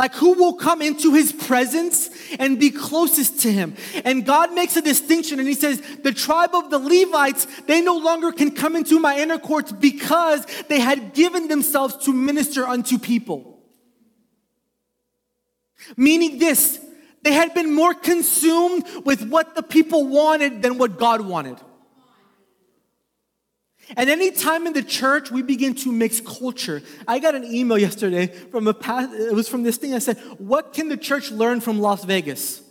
Like, 0.00 0.14
who 0.14 0.32
will 0.32 0.54
come 0.54 0.80
into 0.80 1.12
his 1.12 1.30
presence 1.30 2.08
and 2.38 2.58
be 2.58 2.70
closest 2.70 3.40
to 3.40 3.52
him? 3.52 3.76
And 4.02 4.24
God 4.24 4.54
makes 4.54 4.74
a 4.78 4.80
distinction 4.80 5.38
and 5.38 5.46
he 5.46 5.52
says, 5.52 5.82
the 6.02 6.10
tribe 6.10 6.54
of 6.54 6.70
the 6.70 6.78
Levites, 6.78 7.46
they 7.66 7.82
no 7.82 7.98
longer 7.98 8.32
can 8.32 8.52
come 8.52 8.76
into 8.76 8.98
my 8.98 9.18
inner 9.18 9.38
courts 9.38 9.72
because 9.72 10.46
they 10.70 10.80
had 10.80 11.12
given 11.12 11.48
themselves 11.48 11.98
to 12.06 12.14
minister 12.14 12.66
unto 12.66 12.98
people. 12.98 13.62
Meaning 15.98 16.38
this, 16.38 16.80
they 17.20 17.34
had 17.34 17.52
been 17.52 17.74
more 17.74 17.92
consumed 17.92 18.86
with 19.04 19.28
what 19.28 19.54
the 19.54 19.62
people 19.62 20.08
wanted 20.08 20.62
than 20.62 20.78
what 20.78 20.98
God 20.98 21.20
wanted. 21.20 21.58
And 23.96 24.08
any 24.10 24.30
time 24.30 24.66
in 24.66 24.72
the 24.72 24.82
church 24.82 25.30
we 25.30 25.42
begin 25.42 25.74
to 25.76 25.92
mix 25.92 26.20
culture, 26.20 26.82
I 27.08 27.18
got 27.18 27.34
an 27.34 27.44
email 27.44 27.78
yesterday 27.78 28.26
from 28.26 28.66
a 28.68 28.74
past, 28.74 29.12
it 29.12 29.34
was 29.34 29.48
from 29.48 29.62
this 29.62 29.76
thing. 29.76 29.94
I 29.94 29.98
said, 29.98 30.18
"What 30.38 30.72
can 30.72 30.88
the 30.88 30.96
church 30.96 31.30
learn 31.30 31.60
from 31.60 31.80
Las 31.80 32.04
Vegas?" 32.04 32.62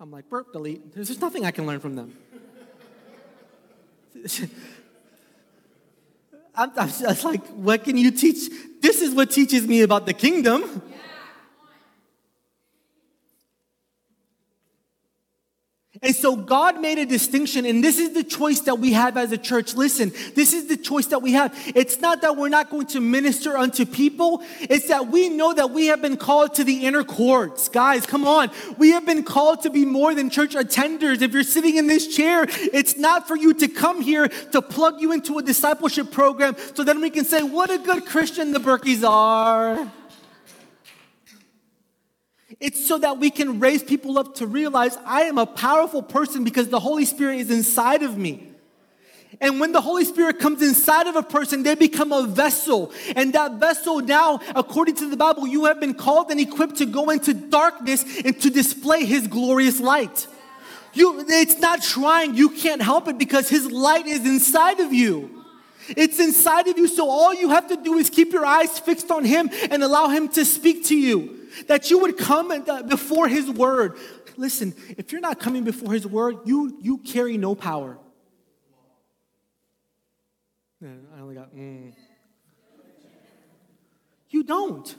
I'm 0.00 0.10
like, 0.10 0.28
"Burp, 0.28 0.52
delete." 0.52 0.94
There's 0.94 1.20
nothing 1.20 1.44
I 1.44 1.50
can 1.50 1.66
learn 1.66 1.80
from 1.80 1.94
them. 1.94 2.16
I'm, 6.54 6.70
I'm 6.76 6.88
just 6.88 7.24
like, 7.24 7.46
"What 7.48 7.84
can 7.84 7.96
you 7.96 8.10
teach?" 8.10 8.50
This 8.80 9.00
is 9.00 9.14
what 9.14 9.30
teaches 9.30 9.66
me 9.66 9.82
about 9.82 10.06
the 10.06 10.12
kingdom. 10.12 10.82
And 16.02 16.16
so 16.16 16.34
God 16.34 16.80
made 16.80 16.98
a 16.98 17.06
distinction, 17.06 17.64
and 17.64 17.82
this 17.82 17.98
is 17.98 18.12
the 18.12 18.24
choice 18.24 18.60
that 18.62 18.80
we 18.80 18.92
have 18.92 19.16
as 19.16 19.30
a 19.30 19.38
church. 19.38 19.74
Listen, 19.74 20.10
this 20.34 20.52
is 20.52 20.66
the 20.66 20.76
choice 20.76 21.06
that 21.06 21.22
we 21.22 21.32
have. 21.32 21.56
It's 21.76 22.00
not 22.00 22.22
that 22.22 22.36
we're 22.36 22.48
not 22.48 22.70
going 22.70 22.86
to 22.88 23.00
minister 23.00 23.56
unto 23.56 23.86
people, 23.86 24.42
it's 24.60 24.88
that 24.88 25.08
we 25.08 25.28
know 25.28 25.54
that 25.54 25.70
we 25.70 25.86
have 25.86 26.02
been 26.02 26.16
called 26.16 26.54
to 26.54 26.64
the 26.64 26.86
inner 26.86 27.04
courts. 27.04 27.68
Guys, 27.68 28.04
come 28.04 28.26
on. 28.26 28.50
We 28.78 28.90
have 28.90 29.06
been 29.06 29.22
called 29.22 29.62
to 29.62 29.70
be 29.70 29.84
more 29.84 30.12
than 30.12 30.28
church 30.28 30.54
attenders. 30.54 31.22
If 31.22 31.32
you're 31.32 31.44
sitting 31.44 31.76
in 31.76 31.86
this 31.86 32.14
chair, 32.14 32.46
it's 32.48 32.96
not 32.96 33.28
for 33.28 33.36
you 33.36 33.54
to 33.54 33.68
come 33.68 34.00
here 34.00 34.26
to 34.26 34.60
plug 34.60 35.00
you 35.00 35.12
into 35.12 35.38
a 35.38 35.42
discipleship 35.42 36.10
program 36.10 36.56
so 36.74 36.82
then 36.82 37.00
we 37.00 37.10
can 37.10 37.24
say, 37.24 37.44
what 37.44 37.70
a 37.70 37.78
good 37.78 38.06
Christian 38.06 38.52
the 38.52 38.58
Berkeys 38.58 39.08
are. 39.08 39.88
It's 42.60 42.86
so 42.86 42.98
that 42.98 43.18
we 43.18 43.30
can 43.30 43.60
raise 43.60 43.82
people 43.82 44.18
up 44.18 44.36
to 44.36 44.46
realize 44.46 44.96
I 45.04 45.22
am 45.22 45.38
a 45.38 45.46
powerful 45.46 46.02
person 46.02 46.44
because 46.44 46.68
the 46.68 46.80
Holy 46.80 47.04
Spirit 47.04 47.40
is 47.40 47.50
inside 47.50 48.02
of 48.02 48.16
me. 48.16 48.48
And 49.40 49.58
when 49.58 49.72
the 49.72 49.80
Holy 49.80 50.04
Spirit 50.04 50.38
comes 50.38 50.62
inside 50.62 51.06
of 51.06 51.16
a 51.16 51.22
person, 51.22 51.62
they 51.62 51.74
become 51.74 52.12
a 52.12 52.26
vessel. 52.26 52.92
And 53.16 53.32
that 53.32 53.52
vessel 53.52 54.00
now, 54.00 54.40
according 54.54 54.96
to 54.96 55.08
the 55.08 55.16
Bible, 55.16 55.46
you 55.46 55.64
have 55.64 55.80
been 55.80 55.94
called 55.94 56.30
and 56.30 56.38
equipped 56.38 56.76
to 56.76 56.86
go 56.86 57.10
into 57.10 57.32
darkness 57.32 58.04
and 58.24 58.38
to 58.40 58.50
display 58.50 59.04
His 59.04 59.26
glorious 59.26 59.80
light. 59.80 60.26
You, 60.92 61.24
it's 61.26 61.58
not 61.58 61.82
trying, 61.82 62.34
you 62.34 62.50
can't 62.50 62.82
help 62.82 63.08
it 63.08 63.16
because 63.16 63.48
His 63.48 63.70
light 63.72 64.06
is 64.06 64.26
inside 64.26 64.80
of 64.80 64.92
you. 64.92 65.44
It's 65.88 66.20
inside 66.20 66.68
of 66.68 66.76
you, 66.76 66.86
so 66.86 67.08
all 67.08 67.34
you 67.34 67.48
have 67.48 67.66
to 67.68 67.76
do 67.76 67.94
is 67.94 68.10
keep 68.10 68.32
your 68.32 68.44
eyes 68.44 68.78
fixed 68.78 69.10
on 69.10 69.24
Him 69.24 69.50
and 69.70 69.82
allow 69.82 70.08
Him 70.08 70.28
to 70.28 70.44
speak 70.44 70.84
to 70.86 70.96
you 70.96 71.41
that 71.66 71.90
you 71.90 71.98
would 72.00 72.18
come 72.18 72.50
uh, 72.50 72.82
before 72.82 73.28
his 73.28 73.50
word. 73.50 73.98
Listen, 74.36 74.74
if 74.96 75.12
you're 75.12 75.20
not 75.20 75.38
coming 75.38 75.64
before 75.64 75.92
his 75.92 76.06
word, 76.06 76.36
you, 76.44 76.78
you 76.80 76.98
carry 76.98 77.36
no 77.36 77.54
power. 77.54 77.98
I 80.82 81.20
only 81.20 81.34
got, 81.34 81.54
mm. 81.54 81.92
You 84.30 84.42
don't. 84.42 84.94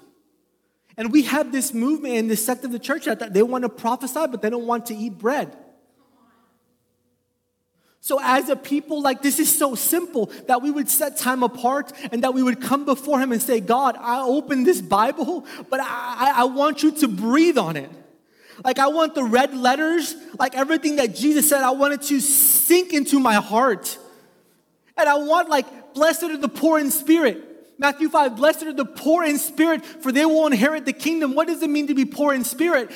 And 0.96 1.12
we 1.12 1.24
have 1.24 1.52
this 1.52 1.74
movement 1.74 2.14
in 2.14 2.28
this 2.28 2.46
sect 2.46 2.64
of 2.64 2.72
the 2.72 2.80
church 2.80 3.06
that 3.06 3.34
they 3.34 3.44
want 3.44 3.64
to 3.64 3.70
prophesy, 3.70 4.28
but 4.30 4.42
they 4.42 4.50
don't 4.50 4.68
want 4.68 4.86
to 4.88 4.96
eat 4.96 5.18
bread. 5.18 5.58
So, 8.06 8.20
as 8.22 8.50
a 8.50 8.58
people, 8.58 9.02
like 9.02 9.22
this 9.22 9.40
is 9.40 9.58
so 9.58 9.76
simple 9.76 10.26
that 10.48 10.62
we 10.62 10.70
would 10.70 10.90
set 10.90 11.16
time 11.16 11.42
apart 11.42 11.94
and 12.12 12.22
that 12.26 12.34
we 12.34 12.44
would 12.44 12.60
come 12.62 12.84
before 12.84 13.18
Him 13.18 13.32
and 13.32 13.42
say, 13.42 13.62
God, 13.62 13.96
I 13.98 14.20
open 14.20 14.66
this 14.66 14.82
Bible, 14.82 15.46
but 15.70 15.80
I, 15.80 16.34
I 16.36 16.44
want 16.44 16.84
you 16.84 16.92
to 16.92 17.08
breathe 17.08 17.58
on 17.58 17.78
it. 17.78 17.90
Like, 18.62 18.78
I 18.78 18.88
want 18.88 19.16
the 19.16 19.24
red 19.24 19.56
letters, 19.56 20.18
like 20.38 20.54
everything 20.54 20.98
that 20.98 21.16
Jesus 21.16 21.48
said, 21.48 21.64
I 21.64 21.72
want 21.72 21.94
it 21.94 22.02
to 22.10 22.20
sink 22.20 22.92
into 22.92 23.22
my 23.22 23.36
heart. 23.36 23.98
And 24.98 25.08
I 25.08 25.16
want, 25.16 25.48
like, 25.48 25.94
blessed 25.94 26.24
are 26.24 26.36
the 26.36 26.50
poor 26.50 26.80
in 26.80 26.92
spirit. 26.92 27.53
Matthew 27.84 28.08
5, 28.08 28.38
blessed 28.38 28.64
are 28.64 28.72
the 28.72 28.86
poor 28.86 29.26
in 29.26 29.38
spirit, 29.38 29.86
for 29.86 30.14
they 30.14 30.24
will 30.24 30.48
inherit 30.48 30.86
the 30.86 30.94
kingdom. 30.94 31.36
What 31.36 31.48
does 31.48 31.62
it 31.62 31.70
mean 31.70 31.88
to 31.88 31.94
be 31.94 32.06
poor 32.06 32.34
in 32.34 32.46
spirit? 32.46 32.90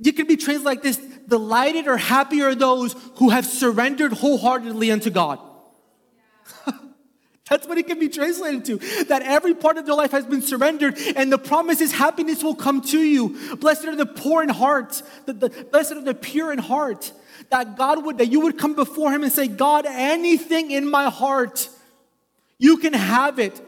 You 0.00 0.12
can 0.12 0.28
be 0.28 0.36
translated 0.36 0.64
like 0.64 0.82
this 0.82 0.98
delighted 0.98 1.88
or 1.88 1.96
happy 1.96 2.40
are 2.42 2.54
those 2.54 2.94
who 3.16 3.30
have 3.30 3.44
surrendered 3.44 4.12
wholeheartedly 4.12 4.92
unto 4.92 5.10
God. 5.10 5.40
That's 7.50 7.66
what 7.66 7.76
it 7.76 7.88
can 7.88 7.98
be 7.98 8.08
translated 8.08 8.64
to. 8.66 9.04
That 9.06 9.22
every 9.22 9.52
part 9.52 9.78
of 9.78 9.86
their 9.86 9.96
life 9.96 10.12
has 10.12 10.24
been 10.24 10.42
surrendered, 10.42 10.96
and 11.16 11.32
the 11.32 11.36
promise 11.36 11.80
is 11.80 11.90
happiness 11.90 12.40
will 12.40 12.54
come 12.54 12.82
to 12.82 13.00
you. 13.00 13.56
Blessed 13.56 13.86
are 13.86 13.96
the 13.96 14.06
poor 14.06 14.44
in 14.44 14.48
heart, 14.48 15.02
the, 15.26 15.32
the, 15.32 15.66
blessed 15.72 15.94
are 15.94 16.02
the 16.02 16.14
pure 16.14 16.52
in 16.52 16.60
heart. 16.60 17.12
That 17.50 17.76
God 17.76 18.04
would, 18.04 18.18
that 18.18 18.30
you 18.30 18.38
would 18.42 18.58
come 18.58 18.76
before 18.76 19.10
Him 19.10 19.24
and 19.24 19.32
say, 19.32 19.48
God, 19.48 19.86
anything 19.86 20.70
in 20.70 20.88
my 20.88 21.10
heart, 21.10 21.68
you 22.60 22.76
can 22.76 22.92
have 22.92 23.40
it. 23.40 23.60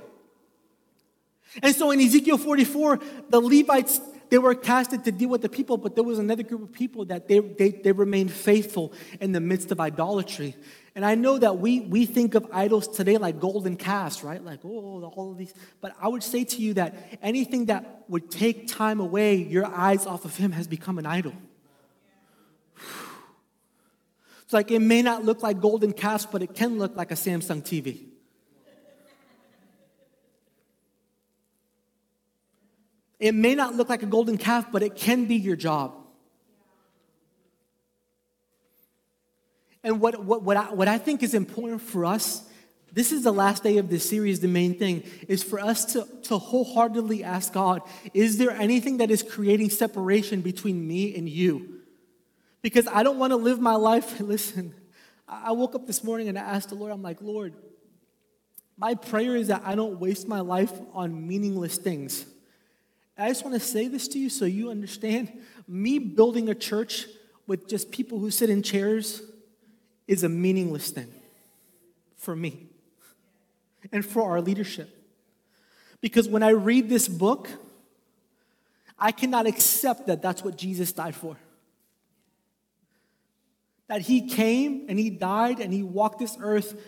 And 1.63 1.75
so 1.75 1.91
in 1.91 2.01
Ezekiel 2.01 2.39
44, 2.39 3.01
the 3.31 3.41
Levites 3.41 4.01
they 4.29 4.39
were 4.39 4.55
casted 4.55 5.05
to 5.05 5.13
deal 5.13 5.29
with 5.29 5.43
the 5.43 5.49
people, 5.49 5.77
but 5.77 5.95
there 5.95 6.05
was 6.05 6.19
another 6.19 6.43
group 6.43 6.63
of 6.63 6.73
people 6.73 7.05
that 7.07 7.29
they, 7.29 7.39
they, 7.39 7.71
they 7.71 7.93
remained 7.93 8.33
faithful 8.33 8.93
in 9.21 9.33
the 9.33 9.41
midst 9.41 9.71
of 9.71 9.81
idolatry. 9.81 10.57
And 10.95 11.05
I 11.05 11.15
know 11.15 11.39
that 11.39 11.59
we, 11.59 11.81
we 11.81 12.07
think 12.07 12.35
of 12.35 12.47
idols 12.53 12.89
today 12.89 13.19
like 13.19 13.39
golden 13.39 13.77
calves, 13.77 14.25
right? 14.25 14.43
Like, 14.43 14.61
oh, 14.65 15.13
all 15.15 15.31
of 15.31 15.39
these. 15.39 15.55
But 15.81 15.95
I 16.01 16.09
would 16.09 16.23
say 16.23 16.45
to 16.45 16.61
you 16.61 16.75
that 16.75 17.19
anything 17.23 17.67
that 17.67 18.05
would 18.09 18.31
take 18.31 18.67
time 18.67 18.99
away, 18.99 19.37
your 19.37 19.67
eyes 19.67 20.07
off 20.07 20.25
of 20.25 20.37
Him 20.37 20.53
has 20.53 20.67
become 20.67 20.99
an 20.99 21.07
idol. 21.07 21.35
It's 24.45 24.53
like 24.53 24.71
it 24.71 24.81
may 24.81 25.03
not 25.03 25.25
look 25.25 25.43
like 25.43 25.61
golden 25.61 25.93
calves, 25.93 26.27
but 26.27 26.43
it 26.43 26.55
can 26.55 26.79
look 26.79 26.97
like 26.97 27.11
a 27.11 27.15
Samsung 27.15 27.63
TV. 27.63 28.07
It 33.19 33.35
may 33.35 33.55
not 33.55 33.75
look 33.75 33.89
like 33.89 34.03
a 34.03 34.07
golden 34.07 34.37
calf, 34.37 34.71
but 34.71 34.83
it 34.83 34.95
can 34.95 35.25
be 35.25 35.37
your 35.37 35.57
job. 35.57 35.95
And 39.83 40.01
what, 40.01 40.23
what, 40.25 40.43
what, 40.43 40.57
I, 40.57 40.75
what 40.75 40.89
I 40.89 40.99
think 40.99 41.23
is 41.23 41.33
important 41.33 41.81
for 41.81 42.05
us, 42.05 42.43
this 42.93 43.13
is 43.13 43.23
the 43.23 43.33
last 43.33 43.63
day 43.63 43.79
of 43.79 43.89
this 43.89 44.09
series, 44.09 44.41
the 44.41 44.49
main 44.49 44.79
thing, 44.79 45.05
is 45.29 45.43
for 45.43 45.61
us 45.61 45.85
to, 45.93 46.07
to 46.25 46.39
wholeheartedly 46.39 47.23
ask 47.23 47.53
God, 47.53 47.83
is 48.13 48.37
there 48.37 48.51
anything 48.51 48.97
that 48.99 49.11
is 49.11 49.23
creating 49.23 49.71
separation 49.71 50.41
between 50.41 50.87
me 50.87 51.15
and 51.15 51.29
you? 51.29 51.83
Because 52.63 52.89
I 52.89 53.05
don't 53.05 53.19
want 53.19 53.31
to 53.31 53.37
live 53.37 53.61
my 53.61 53.77
life. 53.77 54.21
Listen, 54.21 54.75
I 55.29 55.53
woke 55.53 55.75
up 55.75 55.87
this 55.87 56.03
morning 56.03 56.29
and 56.29 56.37
I 56.37 56.43
asked 56.43 56.71
the 56.71 56.75
Lord, 56.75 56.91
I'm 56.91 57.03
like, 57.03 57.23
Lord, 57.23 57.55
my 58.77 58.95
prayer 58.95 59.37
is 59.37 59.49
that 59.49 59.63
I 59.65 59.75
don't 59.75 60.01
waste 60.01 60.27
my 60.27 60.41
life 60.41 60.73
on 60.93 61.27
meaningless 61.27 61.79
things. 61.79 62.27
I 63.19 63.29
just 63.29 63.45
want 63.45 63.55
to 63.55 63.61
say 63.61 63.89
this 63.89 64.09
to 64.09 64.19
you 64.19 64.29
so 64.29 64.45
you 64.45 64.71
understand. 64.71 65.33
Me 65.67 65.99
building 65.99 66.49
a 66.49 66.55
church 66.55 67.07
with 67.47 67.69
just 67.69 67.91
people 67.91 68.19
who 68.19 68.31
sit 68.31 68.51
in 68.51 68.63
chairs 68.63 69.23
is 70.07 70.23
a 70.23 70.29
meaningless 70.29 70.91
thing 70.91 71.13
for 72.17 72.37
me 72.37 72.67
and 73.93 74.05
for 74.05 74.23
our 74.23 74.41
leadership. 74.41 74.91
Because 76.01 76.29
when 76.29 76.43
I 76.43 76.51
read 76.51 76.89
this 76.89 77.09
book, 77.09 77.49
I 78.99 79.13
cannot 79.13 79.47
accept 79.47 80.07
that 80.07 80.23
that's 80.23 80.45
what 80.45 80.57
Jesus 80.57 80.93
died 80.93 81.15
for. 81.15 81.37
That 83.89 84.03
he 84.03 84.29
came 84.29 84.87
and 84.89 84.99
he 84.99 85.11
died 85.11 85.61
and 85.61 85.73
he 85.73 85.83
walked 85.83 86.19
this 86.19 86.37
earth 86.41 86.79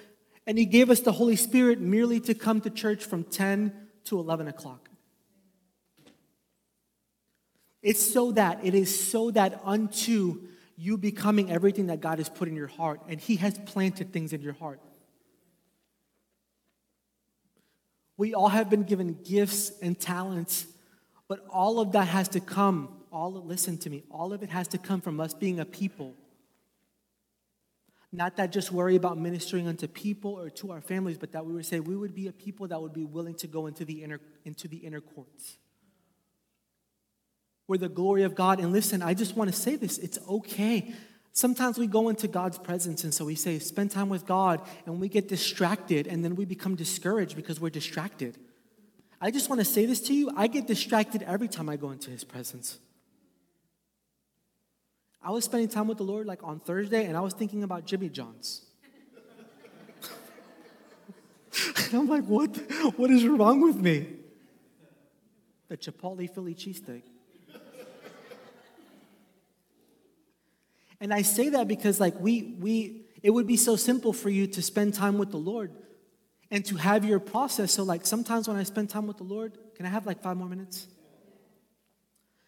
and 0.46 0.58
he 0.58 0.66
gave 0.66 0.90
us 0.90 1.00
the 1.00 1.12
Holy 1.12 1.36
Spirit 1.36 1.80
merely 1.80 2.20
to 2.20 2.34
come 2.34 2.60
to 2.62 2.70
church 2.70 3.04
from 3.04 3.24
10 3.24 3.72
to 4.04 4.18
11 4.18 4.48
o'clock. 4.48 4.87
It's 7.82 8.04
so 8.04 8.32
that, 8.32 8.64
it 8.64 8.74
is 8.74 9.10
so 9.10 9.30
that 9.30 9.60
unto 9.64 10.40
you 10.76 10.96
becoming 10.96 11.50
everything 11.50 11.86
that 11.86 12.00
God 12.00 12.18
has 12.18 12.28
put 12.28 12.48
in 12.48 12.56
your 12.56 12.66
heart, 12.66 13.00
and 13.08 13.20
He 13.20 13.36
has 13.36 13.58
planted 13.58 14.12
things 14.12 14.32
in 14.32 14.42
your 14.42 14.52
heart. 14.54 14.80
We 18.16 18.34
all 18.34 18.48
have 18.48 18.68
been 18.68 18.82
given 18.82 19.18
gifts 19.24 19.72
and 19.80 19.98
talents, 19.98 20.66
but 21.28 21.44
all 21.50 21.78
of 21.78 21.92
that 21.92 22.08
has 22.08 22.28
to 22.30 22.40
come, 22.40 22.88
all 23.12 23.32
listen 23.32 23.78
to 23.78 23.90
me, 23.90 24.04
all 24.10 24.32
of 24.32 24.42
it 24.42 24.50
has 24.50 24.68
to 24.68 24.78
come 24.78 25.00
from 25.00 25.20
us 25.20 25.34
being 25.34 25.60
a 25.60 25.64
people. 25.64 26.14
Not 28.10 28.36
that 28.36 28.52
just 28.52 28.72
worry 28.72 28.96
about 28.96 29.18
ministering 29.18 29.68
unto 29.68 29.86
people 29.86 30.32
or 30.32 30.48
to 30.50 30.72
our 30.72 30.80
families, 30.80 31.18
but 31.18 31.32
that 31.32 31.44
we 31.44 31.52
would 31.52 31.66
say 31.66 31.78
we 31.78 31.94
would 31.94 32.14
be 32.14 32.26
a 32.26 32.32
people 32.32 32.66
that 32.68 32.80
would 32.80 32.94
be 32.94 33.04
willing 33.04 33.34
to 33.34 33.46
go 33.46 33.66
into 33.66 33.84
the 33.84 34.02
inner, 34.02 34.20
into 34.44 34.66
the 34.66 34.78
inner 34.78 35.00
courts 35.00 35.58
where 37.68 37.78
the 37.78 37.88
glory 37.88 38.22
of 38.22 38.34
God, 38.34 38.60
and 38.60 38.72
listen, 38.72 39.02
I 39.02 39.12
just 39.12 39.36
want 39.36 39.52
to 39.52 39.56
say 39.56 39.76
this 39.76 39.98
it's 39.98 40.18
okay. 40.26 40.94
Sometimes 41.32 41.78
we 41.78 41.86
go 41.86 42.08
into 42.08 42.26
God's 42.26 42.58
presence, 42.58 43.04
and 43.04 43.12
so 43.12 43.26
we 43.26 43.34
say, 43.34 43.58
spend 43.58 43.90
time 43.90 44.08
with 44.08 44.26
God, 44.26 44.62
and 44.86 44.98
we 44.98 45.08
get 45.08 45.28
distracted, 45.28 46.06
and 46.06 46.24
then 46.24 46.34
we 46.34 46.46
become 46.46 46.74
discouraged 46.74 47.36
because 47.36 47.60
we're 47.60 47.68
distracted. 47.70 48.38
I 49.20 49.30
just 49.30 49.50
want 49.50 49.60
to 49.60 49.66
say 49.66 49.84
this 49.84 50.00
to 50.02 50.14
you 50.14 50.30
I 50.34 50.46
get 50.46 50.66
distracted 50.66 51.22
every 51.22 51.46
time 51.46 51.68
I 51.68 51.76
go 51.76 51.90
into 51.90 52.10
His 52.10 52.24
presence. 52.24 52.78
I 55.22 55.30
was 55.30 55.44
spending 55.44 55.68
time 55.68 55.88
with 55.88 55.98
the 55.98 56.04
Lord 56.04 56.26
like 56.26 56.42
on 56.42 56.60
Thursday, 56.60 57.04
and 57.04 57.18
I 57.18 57.20
was 57.20 57.34
thinking 57.34 57.62
about 57.62 57.84
Jimmy 57.84 58.08
John's. 58.08 58.64
and 61.84 61.94
I'm 61.94 62.08
like, 62.08 62.24
what, 62.24 62.56
what 62.96 63.10
is 63.10 63.26
wrong 63.26 63.60
with 63.60 63.76
me? 63.76 64.06
The 65.68 65.76
Chipotle 65.76 66.32
Philly 66.34 66.54
cheesesteak. 66.54 67.02
And 71.00 71.12
I 71.12 71.22
say 71.22 71.50
that 71.50 71.68
because, 71.68 72.00
like, 72.00 72.18
we, 72.18 72.56
we, 72.58 73.06
it 73.22 73.30
would 73.30 73.46
be 73.46 73.56
so 73.56 73.76
simple 73.76 74.12
for 74.12 74.30
you 74.30 74.46
to 74.48 74.62
spend 74.62 74.94
time 74.94 75.18
with 75.18 75.30
the 75.30 75.38
Lord 75.38 75.72
and 76.50 76.64
to 76.64 76.76
have 76.76 77.04
your 77.04 77.20
process. 77.20 77.72
So, 77.72 77.84
like, 77.84 78.06
sometimes 78.06 78.48
when 78.48 78.56
I 78.56 78.64
spend 78.64 78.90
time 78.90 79.06
with 79.06 79.18
the 79.18 79.24
Lord, 79.24 79.56
can 79.76 79.86
I 79.86 79.90
have 79.90 80.06
like 80.06 80.22
five 80.22 80.36
more 80.36 80.48
minutes? 80.48 80.86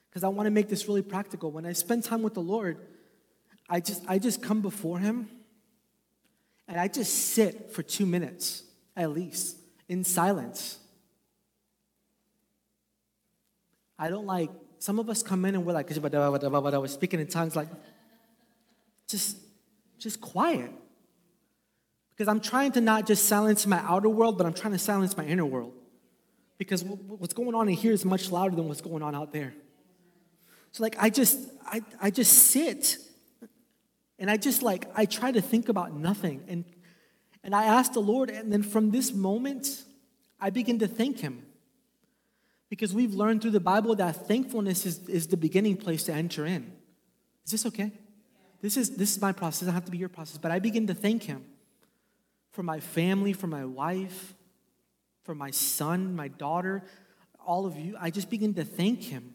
Because 0.08 0.24
I 0.24 0.28
want 0.28 0.46
to 0.46 0.50
make 0.50 0.68
this 0.68 0.88
really 0.88 1.02
practical. 1.02 1.52
When 1.52 1.64
I 1.64 1.72
spend 1.72 2.02
time 2.02 2.22
with 2.22 2.34
the 2.34 2.42
Lord, 2.42 2.78
I 3.68 3.78
just, 3.78 4.02
I 4.08 4.18
just 4.18 4.42
come 4.42 4.60
before 4.62 4.98
Him 4.98 5.28
and 6.66 6.78
I 6.78 6.88
just 6.88 7.32
sit 7.32 7.70
for 7.72 7.82
two 7.82 8.06
minutes 8.06 8.64
at 8.96 9.12
least 9.12 9.56
in 9.88 10.02
silence. 10.02 10.78
I 13.96 14.08
don't 14.08 14.26
like, 14.26 14.50
some 14.78 14.98
of 14.98 15.08
us 15.10 15.22
come 15.22 15.44
in 15.44 15.54
and 15.54 15.64
we're 15.64 15.74
like, 15.74 15.90
we're 15.90 16.86
speaking 16.88 17.20
in 17.20 17.26
tongues, 17.26 17.54
like, 17.54 17.68
just, 19.10 19.36
just 19.98 20.20
quiet. 20.20 20.70
Because 22.10 22.28
I'm 22.28 22.40
trying 22.40 22.72
to 22.72 22.80
not 22.80 23.06
just 23.06 23.26
silence 23.26 23.66
my 23.66 23.78
outer 23.78 24.08
world, 24.08 24.36
but 24.36 24.46
I'm 24.46 24.52
trying 24.52 24.72
to 24.72 24.78
silence 24.78 25.16
my 25.16 25.24
inner 25.24 25.46
world. 25.46 25.72
Because 26.58 26.84
what's 26.84 27.32
going 27.32 27.54
on 27.54 27.68
in 27.68 27.74
here 27.74 27.92
is 27.92 28.04
much 28.04 28.30
louder 28.30 28.54
than 28.54 28.68
what's 28.68 28.82
going 28.82 29.02
on 29.02 29.14
out 29.14 29.32
there. 29.32 29.54
So 30.72 30.82
like 30.82 30.96
I 30.98 31.10
just 31.10 31.38
I, 31.64 31.82
I 32.00 32.10
just 32.10 32.32
sit 32.32 32.98
and 34.18 34.30
I 34.30 34.36
just 34.36 34.62
like 34.62 34.86
I 34.94 35.06
try 35.06 35.32
to 35.32 35.40
think 35.40 35.68
about 35.68 35.94
nothing 35.94 36.44
and 36.48 36.64
and 37.42 37.54
I 37.54 37.64
ask 37.64 37.94
the 37.94 38.00
Lord 38.00 38.28
and 38.28 38.52
then 38.52 38.62
from 38.62 38.90
this 38.90 39.12
moment 39.12 39.82
I 40.38 40.50
begin 40.50 40.78
to 40.80 40.86
thank 40.86 41.20
him. 41.20 41.46
Because 42.68 42.94
we've 42.94 43.14
learned 43.14 43.42
through 43.42 43.50
the 43.50 43.60
Bible 43.60 43.96
that 43.96 44.28
thankfulness 44.28 44.86
is, 44.86 45.08
is 45.08 45.26
the 45.26 45.36
beginning 45.36 45.76
place 45.76 46.04
to 46.04 46.12
enter 46.12 46.46
in. 46.46 46.70
Is 47.44 47.50
this 47.50 47.66
okay? 47.66 47.90
This 48.60 48.76
is 48.76 48.90
this 48.90 49.16
is 49.16 49.20
my 49.20 49.32
process. 49.32 49.62
It 49.62 49.64
doesn't 49.66 49.74
have 49.74 49.84
to 49.86 49.90
be 49.90 49.98
your 49.98 50.08
process, 50.08 50.38
but 50.38 50.50
I 50.50 50.58
begin 50.58 50.86
to 50.88 50.94
thank 50.94 51.22
him 51.22 51.44
for 52.52 52.62
my 52.62 52.80
family, 52.80 53.32
for 53.32 53.46
my 53.46 53.64
wife, 53.64 54.34
for 55.24 55.34
my 55.34 55.50
son, 55.50 56.14
my 56.14 56.28
daughter, 56.28 56.82
all 57.44 57.64
of 57.64 57.76
you. 57.76 57.96
I 57.98 58.10
just 58.10 58.28
begin 58.28 58.54
to 58.54 58.64
thank 58.64 59.02
him. 59.04 59.34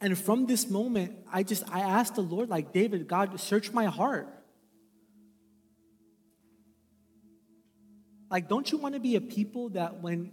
And 0.00 0.18
from 0.18 0.46
this 0.46 0.68
moment, 0.68 1.14
I 1.30 1.42
just 1.42 1.62
I 1.70 1.80
asked 1.80 2.16
the 2.16 2.22
Lord, 2.22 2.48
like 2.48 2.72
David, 2.72 3.06
God, 3.06 3.38
search 3.38 3.72
my 3.72 3.84
heart. 3.84 4.28
Like, 8.30 8.48
don't 8.48 8.70
you 8.70 8.78
want 8.78 8.94
to 8.94 9.00
be 9.00 9.16
a 9.16 9.20
people 9.20 9.68
that 9.70 10.02
when 10.02 10.32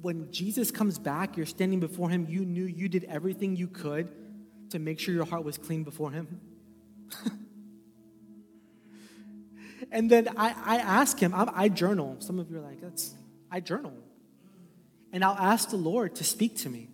when 0.00 0.30
Jesus 0.30 0.70
comes 0.70 0.98
back, 0.98 1.36
you're 1.36 1.46
standing 1.46 1.80
before 1.80 2.08
him, 2.08 2.26
you 2.28 2.44
knew 2.44 2.64
you 2.64 2.88
did 2.88 3.04
everything 3.04 3.56
you 3.56 3.66
could 3.66 4.08
to 4.70 4.78
make 4.78 5.00
sure 5.00 5.14
your 5.14 5.24
heart 5.24 5.44
was 5.44 5.58
clean 5.58 5.84
before 5.84 6.10
him? 6.10 6.40
and 9.90 10.10
then 10.10 10.28
I, 10.36 10.54
I 10.64 10.76
ask 10.76 11.18
him, 11.18 11.34
I, 11.34 11.50
I 11.54 11.68
journal. 11.68 12.16
Some 12.20 12.38
of 12.38 12.50
you 12.50 12.58
are 12.58 12.62
like, 12.62 12.80
that's 12.80 13.14
I 13.50 13.60
journal. 13.60 13.94
And 15.12 15.24
I'll 15.24 15.36
ask 15.38 15.70
the 15.70 15.76
Lord 15.76 16.16
to 16.16 16.24
speak 16.24 16.58
to 16.58 16.68
me. 16.68 16.90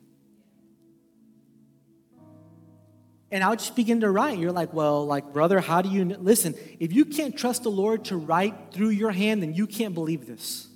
And 3.30 3.42
I'll 3.42 3.56
just 3.56 3.74
begin 3.74 4.02
to 4.02 4.10
write. 4.10 4.38
You're 4.38 4.52
like, 4.52 4.72
well, 4.72 5.04
like, 5.04 5.32
brother, 5.32 5.58
how 5.58 5.82
do 5.82 5.88
you 5.88 6.04
listen? 6.04 6.54
If 6.78 6.92
you 6.92 7.04
can't 7.04 7.36
trust 7.36 7.64
the 7.64 7.70
Lord 7.70 8.04
to 8.06 8.16
write 8.16 8.72
through 8.72 8.90
your 8.90 9.10
hand, 9.10 9.42
then 9.42 9.54
you 9.54 9.66
can't 9.66 9.92
believe 9.92 10.24
this. 10.26 10.68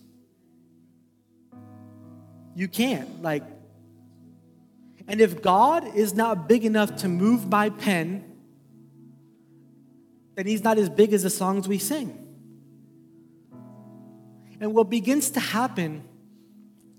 You 2.56 2.66
can't. 2.66 3.22
Like, 3.22 3.44
and 5.09 5.23
if 5.23 5.40
God 5.40 5.97
is 5.97 6.12
not 6.12 6.47
big 6.49 6.66
enough 6.66 6.97
to 6.97 7.09
move 7.09 7.49
my 7.49 7.71
pen, 7.71 8.25
then 10.35 10.47
He's 10.47 10.62
not 10.62 10.77
as 10.77 10.90
big 10.90 11.14
as 11.14 11.23
the 11.23 11.31
songs 11.31 11.66
we 11.66 11.79
sing. 11.79 12.27
And 14.61 14.75
what 14.75 14.90
begins 14.90 15.31
to 15.31 15.40
happen 15.40 16.05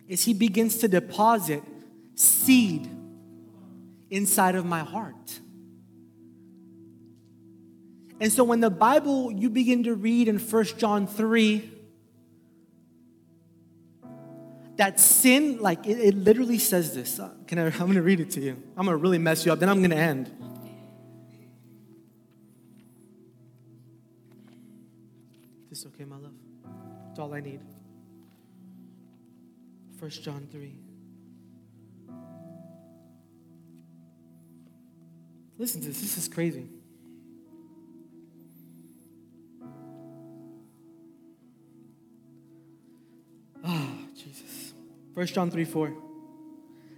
is 0.08 0.26
He 0.26 0.34
begins 0.34 0.78
to 0.78 0.88
deposit 0.88 1.64
seed 2.16 2.90
inside 4.10 4.56
of 4.56 4.66
my 4.66 4.80
heart. 4.80 5.40
And 8.20 8.34
so 8.34 8.44
when 8.44 8.60
the 8.60 8.72
Bible, 8.72 9.32
you 9.32 9.52
begin 9.52 9.84
to 9.84 9.94
read 9.94 10.28
in 10.28 10.40
1 10.40 10.66
John 10.78 11.06
3, 11.06 11.72
that 14.80 14.98
sin, 14.98 15.58
like 15.60 15.86
it, 15.86 16.00
it 16.00 16.16
literally 16.16 16.58
says 16.58 16.96
this. 16.96 17.20
Uh, 17.20 17.34
can 17.48 17.60
I, 17.60 17.66
I'm 17.66 17.88
gonna 17.88 18.02
read 18.02 18.22
it 18.22 18.32
to 18.32 18.40
you. 18.40 18.52
I'm 18.78 18.86
gonna 18.86 18.96
really 18.96 19.18
mess 19.18 19.46
you 19.46 19.52
up, 19.52 19.60
then 19.60 19.68
I'm 19.68 19.82
gonna 19.82 19.96
end. 19.96 20.28
Is 25.70 25.84
this 25.84 25.86
okay, 25.88 26.06
my 26.06 26.16
love? 26.16 26.32
It's 27.12 27.20
all 27.20 27.34
I 27.34 27.42
need. 27.42 27.60
1 30.00 30.10
John 30.12 30.48
3. 30.50 30.80
Listen 35.58 35.82
to 35.82 35.88
this, 35.90 36.00
this 36.00 36.18
is 36.18 36.30
crazy. 36.30 36.70
Ah, 43.62 43.68
oh, 43.68 44.08
Jesus. 44.16 44.59
1 45.20 45.28
John 45.28 45.52
3 45.52 45.66
4. 45.66 45.94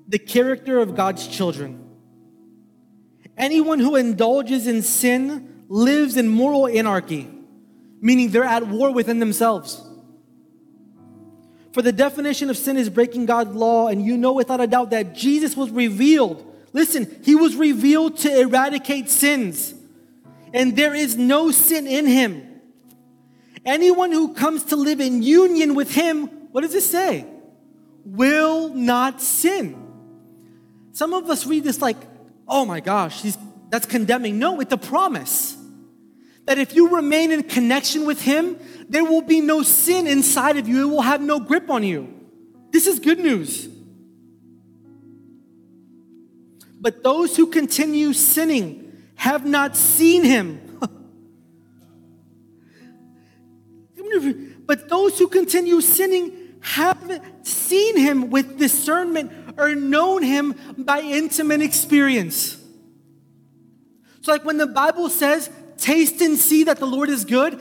The 0.08 0.20
character 0.20 0.78
of 0.78 0.96
God's 0.96 1.28
children. 1.28 1.84
Anyone 3.36 3.80
who 3.80 3.96
indulges 3.96 4.68
in 4.68 4.84
sin 4.84 5.64
lives 5.68 6.18
in 6.18 6.28
moral 6.28 6.68
anarchy, 6.68 7.28
meaning 8.00 8.30
they're 8.30 8.44
at 8.44 8.68
war 8.68 8.92
within 8.92 9.18
themselves. 9.18 9.84
For 11.72 11.82
the 11.82 11.92
definition 11.92 12.52
of 12.52 12.58
sin 12.58 12.78
is 12.78 12.92
breaking 12.92 13.26
God's 13.26 13.56
law, 13.56 13.88
and 13.88 14.06
you 14.06 14.16
know 14.18 14.34
without 14.34 14.62
a 14.62 14.68
doubt 14.68 14.92
that 14.92 15.16
Jesus 15.16 15.58
was 15.58 15.72
revealed. 15.72 16.46
Listen, 16.74 17.20
he 17.24 17.34
was 17.34 17.56
revealed 17.56 18.18
to 18.18 18.40
eradicate 18.40 19.10
sins, 19.10 19.74
and 20.54 20.76
there 20.76 20.94
is 20.94 21.18
no 21.18 21.50
sin 21.50 21.88
in 21.88 22.06
him. 22.06 22.62
Anyone 23.66 24.12
who 24.12 24.36
comes 24.36 24.66
to 24.66 24.76
live 24.76 25.02
in 25.02 25.24
union 25.24 25.74
with 25.74 25.92
him 25.96 26.30
what 26.52 26.62
does 26.62 26.76
it 26.76 26.84
say? 26.84 27.26
Will 28.04 28.74
not 28.74 29.22
sin. 29.22 29.78
Some 30.94 31.14
of 31.14 31.30
us 31.30 31.46
read 31.46 31.64
this 31.64 31.82
like, 31.82 31.98
oh 32.48 32.66
my 32.66 32.80
gosh, 32.80 33.24
that's 33.70 33.86
condemning. 33.86 34.40
No, 34.40 34.60
it's 34.60 34.74
a 34.74 34.78
promise. 34.78 35.58
That 36.46 36.58
if 36.58 36.76
you 36.76 36.96
remain 36.96 37.32
in 37.32 37.44
connection 37.44 38.06
with 38.06 38.22
Him, 38.22 38.58
there 38.90 39.06
will 39.06 39.22
be 39.22 39.42
no 39.42 39.64
sin 39.64 40.08
inside 40.08 40.58
of 40.58 40.68
you. 40.68 40.82
It 40.82 40.92
will 40.92 41.02
have 41.02 41.22
no 41.22 41.40
grip 41.40 41.70
on 41.70 41.84
you. 41.84 42.14
This 42.72 42.88
is 42.88 43.00
good 43.00 43.20
news. 43.20 43.70
But 46.80 47.04
those 47.04 47.38
who 47.38 47.48
continue 47.48 48.12
sinning 48.12 48.92
have 49.16 49.46
not 49.46 49.78
seen 49.78 50.24
Him. 50.24 50.80
but 54.66 54.90
those 54.90 55.20
who 55.20 55.28
continue 55.28 55.80
sinning 55.80 56.41
have 56.62 57.22
seen 57.44 57.98
him 57.98 58.30
with 58.30 58.58
discernment 58.58 59.32
or 59.58 59.76
known 59.76 60.24
him 60.24 60.56
by 60.78 61.02
intimate 61.02 61.62
experience. 61.62 62.58
So, 64.22 64.32
like 64.32 64.46
when 64.46 64.58
the 64.58 64.68
Bible 64.68 65.10
says, 65.10 65.50
taste 65.78 66.22
and 66.22 66.38
see 66.38 66.66
that 66.66 66.78
the 66.78 66.86
Lord 66.86 67.10
is 67.10 67.26
good, 67.26 67.60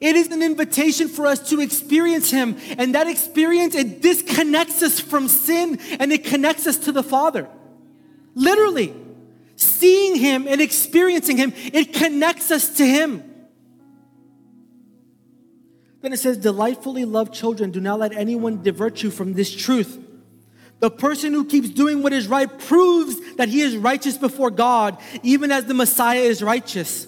it 0.00 0.16
is 0.16 0.28
an 0.28 0.42
invitation 0.42 1.08
for 1.08 1.26
us 1.26 1.50
to 1.50 1.60
experience 1.60 2.30
him. 2.30 2.58
And 2.78 2.94
that 2.94 3.06
experience, 3.06 3.74
it 3.74 4.00
disconnects 4.00 4.82
us 4.82 5.00
from 5.00 5.28
sin 5.28 5.78
and 5.98 6.12
it 6.12 6.24
connects 6.24 6.66
us 6.66 6.78
to 6.78 6.92
the 6.92 7.02
Father. 7.02 7.48
Literally, 8.34 8.94
seeing 9.56 10.16
him 10.16 10.46
and 10.48 10.60
experiencing 10.60 11.36
him, 11.36 11.52
it 11.56 11.92
connects 11.92 12.50
us 12.50 12.76
to 12.76 12.86
him. 12.86 13.31
Then 16.02 16.12
it 16.12 16.18
says, 16.18 16.36
Delightfully 16.36 17.04
loved 17.04 17.32
children, 17.32 17.70
do 17.70 17.80
not 17.80 18.00
let 18.00 18.12
anyone 18.12 18.62
divert 18.62 19.02
you 19.02 19.10
from 19.10 19.32
this 19.32 19.54
truth. 19.54 19.98
The 20.80 20.90
person 20.90 21.32
who 21.32 21.44
keeps 21.44 21.70
doing 21.70 22.02
what 22.02 22.12
is 22.12 22.26
right 22.26 22.58
proves 22.58 23.36
that 23.36 23.48
he 23.48 23.60
is 23.60 23.76
righteous 23.76 24.18
before 24.18 24.50
God, 24.50 24.98
even 25.22 25.52
as 25.52 25.64
the 25.64 25.74
Messiah 25.74 26.18
is 26.18 26.42
righteous. 26.42 27.06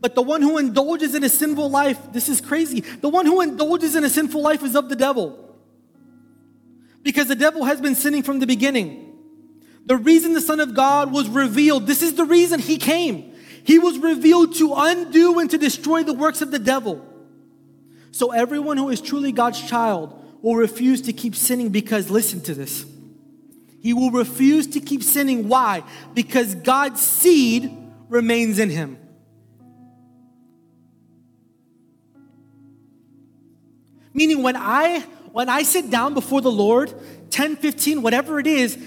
But 0.00 0.14
the 0.14 0.22
one 0.22 0.40
who 0.40 0.56
indulges 0.56 1.14
in 1.14 1.22
a 1.22 1.28
sinful 1.28 1.70
life, 1.70 1.98
this 2.12 2.30
is 2.30 2.40
crazy. 2.40 2.80
The 2.80 3.10
one 3.10 3.26
who 3.26 3.42
indulges 3.42 3.94
in 3.94 4.02
a 4.02 4.08
sinful 4.08 4.40
life 4.40 4.64
is 4.64 4.74
of 4.74 4.88
the 4.88 4.96
devil. 4.96 5.38
Because 7.02 7.28
the 7.28 7.36
devil 7.36 7.64
has 7.64 7.82
been 7.82 7.94
sinning 7.94 8.22
from 8.22 8.38
the 8.38 8.46
beginning. 8.46 9.14
The 9.84 9.96
reason 9.96 10.32
the 10.32 10.40
Son 10.40 10.60
of 10.60 10.74
God 10.74 11.12
was 11.12 11.28
revealed, 11.28 11.86
this 11.86 12.02
is 12.02 12.14
the 12.14 12.24
reason 12.24 12.60
he 12.60 12.78
came. 12.78 13.34
He 13.64 13.78
was 13.78 13.98
revealed 13.98 14.54
to 14.56 14.72
undo 14.74 15.38
and 15.38 15.50
to 15.50 15.58
destroy 15.58 16.02
the 16.02 16.14
works 16.14 16.40
of 16.40 16.50
the 16.50 16.58
devil. 16.58 17.11
So 18.12 18.30
everyone 18.30 18.76
who 18.76 18.88
is 18.88 19.00
truly 19.00 19.32
God's 19.32 19.60
child 19.60 20.18
will 20.40 20.56
refuse 20.56 21.02
to 21.02 21.12
keep 21.12 21.34
sinning 21.34 21.70
because, 21.70 22.10
listen 22.10 22.40
to 22.42 22.54
this 22.54 22.86
he 23.82 23.92
will 23.92 24.12
refuse 24.12 24.68
to 24.68 24.80
keep 24.80 25.02
sinning. 25.02 25.48
Why? 25.48 25.82
Because 26.14 26.54
God's 26.54 27.00
seed 27.00 27.76
remains 28.08 28.60
in 28.60 28.70
him. 28.70 28.96
Meaning 34.14 34.44
when 34.44 34.54
I 34.56 35.00
when 35.32 35.48
I 35.48 35.64
sit 35.64 35.90
down 35.90 36.14
before 36.14 36.42
the 36.42 36.50
Lord, 36.50 36.94
10, 37.30 37.56
15, 37.56 38.02
whatever 38.02 38.38
it 38.38 38.46
is, 38.46 38.78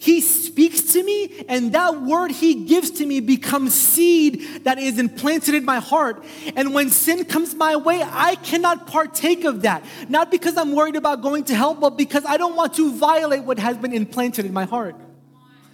he 0.00 0.22
speaks 0.22 0.94
to 0.94 1.02
me, 1.04 1.44
and 1.46 1.72
that 1.72 2.00
word 2.00 2.30
he 2.30 2.64
gives 2.64 2.90
to 2.92 3.04
me 3.04 3.20
becomes 3.20 3.74
seed 3.74 4.64
that 4.64 4.78
is 4.78 4.98
implanted 4.98 5.54
in 5.54 5.66
my 5.66 5.78
heart. 5.78 6.24
And 6.56 6.72
when 6.72 6.88
sin 6.88 7.26
comes 7.26 7.54
my 7.54 7.76
way, 7.76 8.02
I 8.02 8.36
cannot 8.36 8.86
partake 8.86 9.44
of 9.44 9.60
that. 9.60 9.84
Not 10.08 10.30
because 10.30 10.56
I'm 10.56 10.72
worried 10.72 10.96
about 10.96 11.20
going 11.20 11.44
to 11.44 11.54
hell, 11.54 11.74
but 11.74 11.98
because 11.98 12.24
I 12.24 12.38
don't 12.38 12.56
want 12.56 12.72
to 12.76 12.94
violate 12.94 13.44
what 13.44 13.58
has 13.58 13.76
been 13.76 13.92
implanted 13.92 14.46
in 14.46 14.54
my 14.54 14.64
heart. 14.64 14.96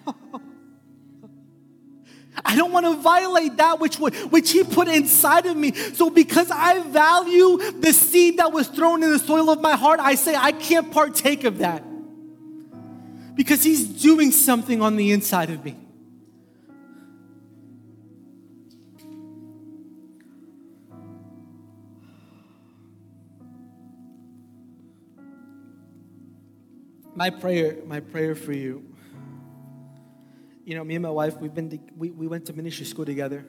I 2.45 2.57
don't 2.57 2.73
want 2.73 2.87
to 2.87 2.97
violate 2.97 3.59
that 3.59 3.79
which, 3.79 3.99
which 3.99 4.51
He 4.51 4.65
put 4.65 4.89
inside 4.89 5.47
of 5.47 5.57
me. 5.57 5.73
So, 5.73 6.11
because 6.11 6.51
I 6.51 6.81
value 6.81 7.59
the 7.79 7.93
seed 7.93 8.39
that 8.39 8.51
was 8.51 8.67
thrown 8.67 9.05
in 9.05 9.13
the 9.13 9.21
soil 9.21 9.51
of 9.51 9.61
my 9.61 9.77
heart, 9.77 10.01
I 10.01 10.17
say 10.17 10.35
I 10.35 10.51
can't 10.51 10.91
partake 10.91 11.45
of 11.45 11.59
that 11.59 11.85
because 13.37 13.63
He's 13.63 13.87
doing 13.87 14.33
something 14.33 14.83
on 14.83 14.97
the 14.97 15.13
inside 15.13 15.51
of 15.51 15.65
me. 15.65 15.77
My 27.15 27.31
prayer, 27.31 27.77
my 27.87 28.01
prayer 28.01 28.35
for 28.35 28.53
you. 28.53 28.85
You 30.65 30.75
know, 30.75 30.85
me 30.85 30.97
and 30.97 31.03
my 31.03 31.11
wife, 31.11 31.37
we've 31.39 31.55
been 31.55 31.71
to, 31.71 31.79
we, 31.97 32.11
we 32.11 32.27
went 32.27 32.47
to 32.47 32.53
ministry 32.53 32.85
school 32.85 33.07
together. 33.07 33.47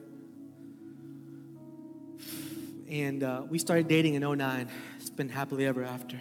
And 2.88 3.22
uh, 3.22 3.42
we 3.46 3.58
started 3.58 3.88
dating 3.88 4.14
in 4.14 4.22
09. 4.22 4.70
It's 4.98 5.10
been 5.10 5.28
happily 5.28 5.66
ever 5.66 5.84
after. 5.84 6.18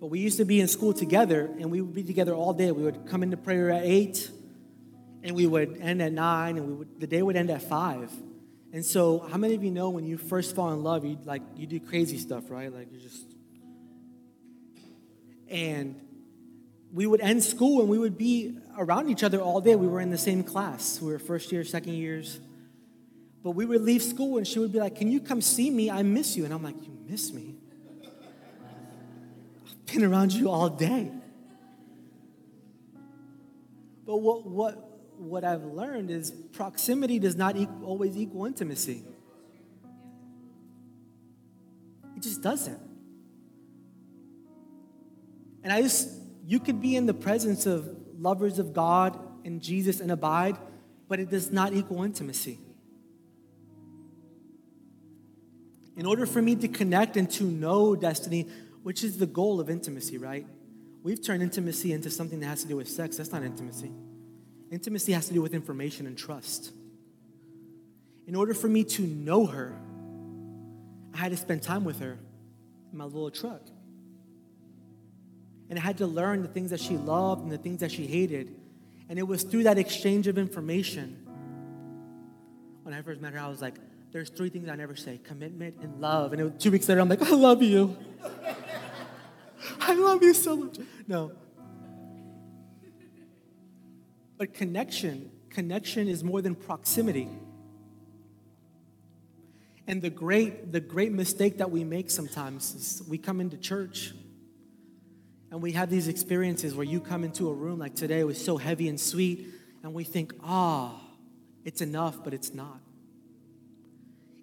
But 0.00 0.08
we 0.08 0.18
used 0.18 0.36
to 0.38 0.44
be 0.44 0.60
in 0.60 0.68
school 0.68 0.92
together, 0.92 1.50
and 1.58 1.70
we 1.70 1.80
would 1.80 1.94
be 1.94 2.02
together 2.02 2.34
all 2.34 2.52
day. 2.52 2.70
We 2.70 2.82
would 2.82 3.06
come 3.06 3.22
into 3.22 3.36
prayer 3.36 3.70
at 3.70 3.82
eight, 3.84 4.30
and 5.22 5.34
we 5.34 5.46
would 5.46 5.78
end 5.80 6.02
at 6.02 6.12
nine, 6.12 6.58
and 6.58 6.66
we 6.66 6.72
would, 6.74 7.00
the 7.00 7.06
day 7.06 7.22
would 7.22 7.36
end 7.36 7.50
at 7.50 7.62
five. 7.62 8.12
And 8.72 8.84
so, 8.84 9.20
how 9.20 9.38
many 9.38 9.54
of 9.54 9.64
you 9.64 9.70
know 9.70 9.88
when 9.88 10.04
you 10.04 10.18
first 10.18 10.54
fall 10.54 10.72
in 10.72 10.82
love, 10.82 11.04
you 11.04 11.18
like 11.24 11.40
you 11.56 11.66
do 11.66 11.80
crazy 11.80 12.18
stuff, 12.18 12.50
right? 12.50 12.72
Like 12.72 12.92
you 12.92 13.00
just. 13.00 13.24
And 15.48 15.98
we 16.92 17.06
would 17.06 17.20
end 17.22 17.42
school, 17.42 17.80
and 17.80 17.88
we 17.88 17.98
would 17.98 18.18
be 18.18 18.58
around 18.76 19.08
each 19.08 19.22
other 19.22 19.40
all 19.40 19.62
day. 19.62 19.76
We 19.76 19.86
were 19.86 20.00
in 20.00 20.10
the 20.10 20.18
same 20.18 20.44
class. 20.44 21.00
We 21.00 21.10
were 21.10 21.18
first 21.18 21.52
year, 21.52 21.64
second 21.64 21.94
years. 21.94 22.38
But 23.42 23.52
we 23.52 23.64
would 23.64 23.82
leave 23.82 24.02
school, 24.02 24.36
and 24.36 24.46
she 24.46 24.58
would 24.58 24.72
be 24.72 24.80
like, 24.80 24.96
"Can 24.96 25.10
you 25.10 25.20
come 25.20 25.40
see 25.40 25.70
me? 25.70 25.90
I 25.90 26.02
miss 26.02 26.36
you." 26.36 26.44
And 26.44 26.52
I'm 26.52 26.62
like, 26.62 26.76
"You 26.82 26.98
miss 27.08 27.32
me?" 27.32 27.55
Been 29.86 30.04
around 30.04 30.32
you 30.32 30.50
all 30.50 30.68
day. 30.68 31.10
But 34.06 34.18
what, 34.18 34.46
what, 34.46 35.00
what 35.18 35.44
I've 35.44 35.64
learned 35.64 36.10
is 36.10 36.30
proximity 36.30 37.18
does 37.18 37.36
not 37.36 37.56
always 37.82 38.16
equal 38.16 38.46
intimacy. 38.46 39.02
It 42.16 42.22
just 42.22 42.40
doesn't. 42.42 42.80
And 45.62 45.72
I 45.72 45.82
just, 45.82 46.08
you 46.46 46.60
could 46.60 46.80
be 46.80 46.94
in 46.94 47.06
the 47.06 47.14
presence 47.14 47.66
of 47.66 47.88
lovers 48.18 48.58
of 48.58 48.72
God 48.72 49.18
and 49.44 49.60
Jesus 49.60 50.00
and 50.00 50.12
abide, 50.12 50.56
but 51.08 51.18
it 51.18 51.28
does 51.28 51.50
not 51.50 51.72
equal 51.74 52.04
intimacy. 52.04 52.58
In 55.96 56.06
order 56.06 56.26
for 56.26 56.40
me 56.40 56.54
to 56.56 56.68
connect 56.68 57.16
and 57.16 57.28
to 57.32 57.44
know 57.44 57.96
destiny, 57.96 58.46
which 58.86 59.02
is 59.02 59.18
the 59.18 59.26
goal 59.26 59.58
of 59.58 59.68
intimacy, 59.68 60.16
right? 60.16 60.46
We've 61.02 61.20
turned 61.20 61.42
intimacy 61.42 61.92
into 61.92 62.08
something 62.08 62.38
that 62.38 62.46
has 62.46 62.62
to 62.62 62.68
do 62.68 62.76
with 62.76 62.88
sex. 62.88 63.16
That's 63.16 63.32
not 63.32 63.42
intimacy. 63.42 63.90
Intimacy 64.70 65.10
has 65.10 65.26
to 65.26 65.34
do 65.34 65.42
with 65.42 65.54
information 65.54 66.06
and 66.06 66.16
trust. 66.16 66.70
In 68.28 68.36
order 68.36 68.54
for 68.54 68.68
me 68.68 68.84
to 68.84 69.02
know 69.02 69.44
her, 69.46 69.76
I 71.12 71.16
had 71.16 71.32
to 71.32 71.36
spend 71.36 71.62
time 71.62 71.82
with 71.82 71.98
her 71.98 72.16
in 72.92 72.96
my 72.96 73.02
little 73.02 73.28
truck. 73.28 73.60
And 75.68 75.80
I 75.80 75.82
had 75.82 75.98
to 75.98 76.06
learn 76.06 76.42
the 76.42 76.48
things 76.48 76.70
that 76.70 76.78
she 76.78 76.96
loved 76.96 77.42
and 77.42 77.50
the 77.50 77.58
things 77.58 77.80
that 77.80 77.90
she 77.90 78.06
hated. 78.06 78.54
And 79.08 79.18
it 79.18 79.26
was 79.26 79.42
through 79.42 79.64
that 79.64 79.78
exchange 79.78 80.28
of 80.28 80.38
information. 80.38 81.26
When 82.84 82.94
I 82.94 83.02
first 83.02 83.20
met 83.20 83.32
her, 83.32 83.40
I 83.40 83.48
was 83.48 83.60
like, 83.60 83.74
there's 84.12 84.30
three 84.30 84.48
things 84.48 84.68
I 84.68 84.76
never 84.76 84.94
say 84.94 85.18
commitment 85.24 85.74
and 85.82 86.00
love. 86.00 86.32
And 86.32 86.40
it, 86.40 86.60
two 86.60 86.70
weeks 86.70 86.88
later, 86.88 87.00
I'm 87.00 87.08
like, 87.08 87.22
I 87.22 87.34
love 87.34 87.64
you. 87.64 87.96
I 89.80 89.94
love 89.94 90.22
you 90.22 90.34
so 90.34 90.56
much. 90.56 90.78
No. 91.06 91.32
But 94.38 94.54
connection, 94.54 95.30
connection 95.50 96.08
is 96.08 96.22
more 96.22 96.42
than 96.42 96.54
proximity. 96.54 97.28
And 99.86 100.02
the 100.02 100.10
great, 100.10 100.72
the 100.72 100.80
great 100.80 101.12
mistake 101.12 101.58
that 101.58 101.70
we 101.70 101.84
make 101.84 102.10
sometimes 102.10 102.74
is 102.74 103.02
we 103.08 103.18
come 103.18 103.40
into 103.40 103.56
church 103.56 104.12
and 105.50 105.62
we 105.62 105.72
have 105.72 105.88
these 105.88 106.08
experiences 106.08 106.74
where 106.74 106.84
you 106.84 107.00
come 107.00 107.22
into 107.24 107.48
a 107.48 107.54
room 107.54 107.78
like 107.78 107.94
today, 107.94 108.24
was 108.24 108.42
so 108.42 108.56
heavy 108.56 108.88
and 108.88 109.00
sweet, 109.00 109.46
and 109.82 109.94
we 109.94 110.02
think, 110.02 110.34
ah, 110.42 110.92
oh, 110.92 111.00
it's 111.64 111.80
enough, 111.80 112.22
but 112.24 112.34
it's 112.34 112.52
not. 112.52 112.80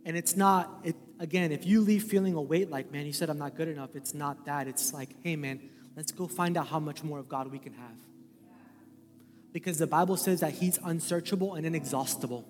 And 0.06 0.16
it's 0.18 0.36
not, 0.36 0.80
it, 0.84 0.96
again, 1.20 1.52
if 1.52 1.66
you 1.66 1.82
leave 1.82 2.04
feeling 2.04 2.34
a 2.34 2.42
weight 2.42 2.70
like, 2.70 2.92
man, 2.92 3.06
you 3.06 3.14
said 3.14 3.30
I'm 3.30 3.38
not 3.38 3.56
good 3.56 3.68
enough, 3.68 3.96
it's 3.96 4.14
not 4.14 4.46
that. 4.46 4.68
It's 4.68 4.94
like, 4.94 5.10
hey, 5.24 5.36
man, 5.36 5.62
let's 5.96 6.12
go 6.12 6.28
find 6.28 6.58
out 6.58 6.68
how 6.68 6.80
much 6.80 7.04
more 7.04 7.20
of 7.20 7.30
God 7.30 7.52
we 7.52 7.60
can 7.60 7.74
have. 7.74 7.98
Because 9.52 9.78
the 9.78 9.88
Bible 9.88 10.18
says 10.18 10.40
that 10.40 10.54
He's 10.54 10.80
unsearchable 10.84 11.54
and 11.54 11.66
inexhaustible. 11.66 12.48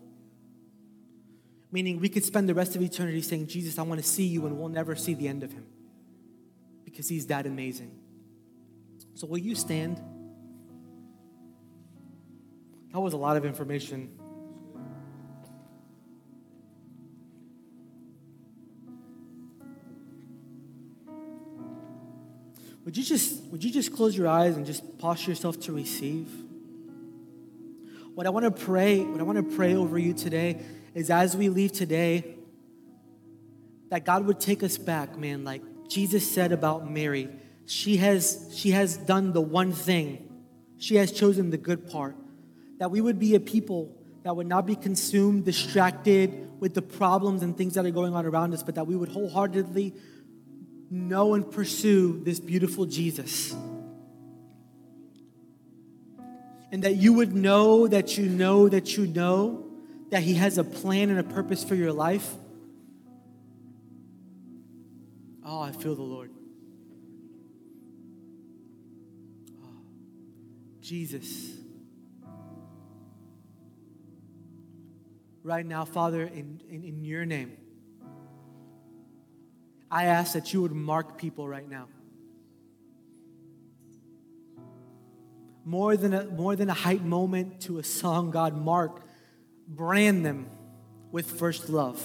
Meaning 1.71 1.99
we 1.99 2.07
could 2.07 2.23
spend 2.23 2.47
the 2.47 2.53
rest 2.53 2.75
of 2.75 2.81
eternity 2.81 3.21
saying, 3.21 3.47
Jesus, 3.47 3.77
I 3.77 3.81
want 3.81 4.01
to 4.01 4.07
see 4.07 4.25
you, 4.25 4.45
and 4.45 4.57
we'll 4.57 4.69
never 4.69 4.95
see 4.95 5.13
the 5.13 5.27
end 5.27 5.43
of 5.43 5.51
Him. 5.51 5.65
Because 6.85 7.09
He's 7.09 7.27
that 7.27 7.45
amazing. 7.45 7.91
So, 9.15 9.27
will 9.27 9.37
you 9.39 9.55
stand? 9.55 10.01
That 12.93 12.99
was 12.99 13.13
a 13.13 13.17
lot 13.17 13.37
of 13.37 13.45
information. 13.45 14.17
Would 22.85 22.97
you 22.97 23.03
just 23.03 23.43
would 23.45 23.63
you 23.63 23.71
just 23.71 23.93
close 23.95 24.17
your 24.17 24.27
eyes 24.27 24.57
and 24.57 24.65
just 24.65 24.97
posture 24.99 25.31
yourself 25.31 25.59
to 25.61 25.71
receive? 25.71 26.27
What 28.13 28.27
I 28.27 28.29
want 28.29 28.45
to 28.45 28.51
pray, 28.51 28.99
what 28.99 29.19
I 29.19 29.23
want 29.23 29.37
to 29.37 29.55
pray 29.55 29.73
over 29.73 29.97
you 29.97 30.13
today 30.13 30.61
is 30.93 31.09
as 31.09 31.35
we 31.35 31.49
leave 31.49 31.71
today, 31.71 32.35
that 33.89 34.05
God 34.05 34.25
would 34.25 34.39
take 34.39 34.63
us 34.63 34.77
back, 34.77 35.17
man, 35.17 35.43
like 35.43 35.61
Jesus 35.87 36.29
said 36.29 36.51
about 36.51 36.89
Mary. 36.89 37.29
She 37.65 37.97
has 37.97 38.51
she 38.53 38.71
has 38.71 38.97
done 38.97 39.31
the 39.31 39.41
one 39.41 39.71
thing. 39.71 40.29
She 40.77 40.95
has 40.97 41.11
chosen 41.11 41.49
the 41.49 41.57
good 41.57 41.89
part. 41.89 42.15
That 42.79 42.91
we 42.91 42.99
would 42.99 43.17
be 43.17 43.35
a 43.35 43.39
people 43.39 43.95
that 44.23 44.35
would 44.35 44.47
not 44.47 44.65
be 44.65 44.75
consumed, 44.75 45.45
distracted 45.45 46.49
with 46.59 46.73
the 46.73 46.81
problems 46.81 47.43
and 47.43 47.57
things 47.57 47.75
that 47.75 47.85
are 47.85 47.91
going 47.91 48.13
on 48.13 48.25
around 48.25 48.53
us, 48.53 48.63
but 48.63 48.75
that 48.75 48.87
we 48.87 48.95
would 48.95 49.09
wholeheartedly 49.09 49.93
know 50.93 51.33
and 51.33 51.49
pursue 51.49 52.21
this 52.23 52.39
beautiful 52.39 52.85
Jesus. 52.85 53.53
And 56.71 56.83
that 56.83 56.95
you 56.95 57.13
would 57.13 57.33
know 57.33 57.87
that 57.87 58.17
you 58.17 58.27
know 58.27 58.69
that 58.69 58.95
you 58.95 59.07
know 59.07 59.65
that 60.09 60.21
He 60.21 60.35
has 60.35 60.57
a 60.57 60.63
plan 60.63 61.09
and 61.09 61.19
a 61.19 61.23
purpose 61.23 61.63
for 61.63 61.75
your 61.75 61.91
life. 61.91 62.35
Oh, 65.45 65.59
I 65.59 65.71
feel 65.71 65.95
the 65.95 66.01
Lord. 66.01 66.31
Oh, 69.63 69.67
Jesus. 70.81 71.51
Right 75.43 75.65
now, 75.65 75.85
Father, 75.85 76.23
in, 76.23 76.61
in, 76.69 76.83
in 76.83 77.03
your 77.03 77.25
name, 77.25 77.57
I 79.93 80.05
ask 80.05 80.33
that 80.33 80.51
you 80.53 80.63
would 80.63 80.71
mark 80.71 81.19
people 81.19 81.47
right 81.47 81.69
now. 81.69 81.87
More 85.63 85.95
than 85.95 86.15
a, 86.15 86.25
more 86.25 86.55
than 86.55 86.67
a 86.71 86.73
hype 86.73 87.01
moment 87.01 87.61
to 87.61 87.77
a 87.77 87.83
song, 87.83 88.31
God, 88.31 88.57
mark, 88.57 89.03
brand 89.67 90.25
them 90.25 90.47
with 91.11 91.29
first 91.29 91.69
love. 91.69 92.03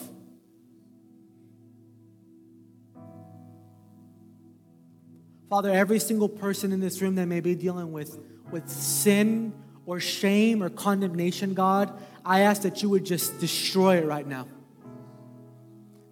Father, 5.49 5.73
every 5.73 5.99
single 5.99 6.29
person 6.29 6.73
in 6.73 6.81
this 6.81 7.01
room 7.01 7.15
that 7.15 7.25
may 7.25 7.41
be 7.41 7.55
dealing 7.55 7.91
with, 7.91 8.19
with 8.51 8.69
sin 8.69 9.55
or 9.87 9.99
shame 9.99 10.63
or 10.63 10.69
condemnation, 10.69 11.55
God, 11.55 11.99
I 12.23 12.41
ask 12.41 12.61
that 12.63 12.83
you 12.83 12.91
would 12.91 13.07
just 13.07 13.41
destroy 13.41 13.97
it 13.97 14.05
right 14.05 14.27
now. 14.27 14.47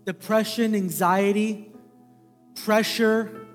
Depression, 0.07 0.75
anxiety, 0.75 1.71
pressure, 2.65 3.47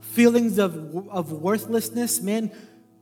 feelings 0.00 0.58
of, 0.58 1.08
of 1.08 1.32
worthlessness, 1.32 2.20
man, 2.20 2.52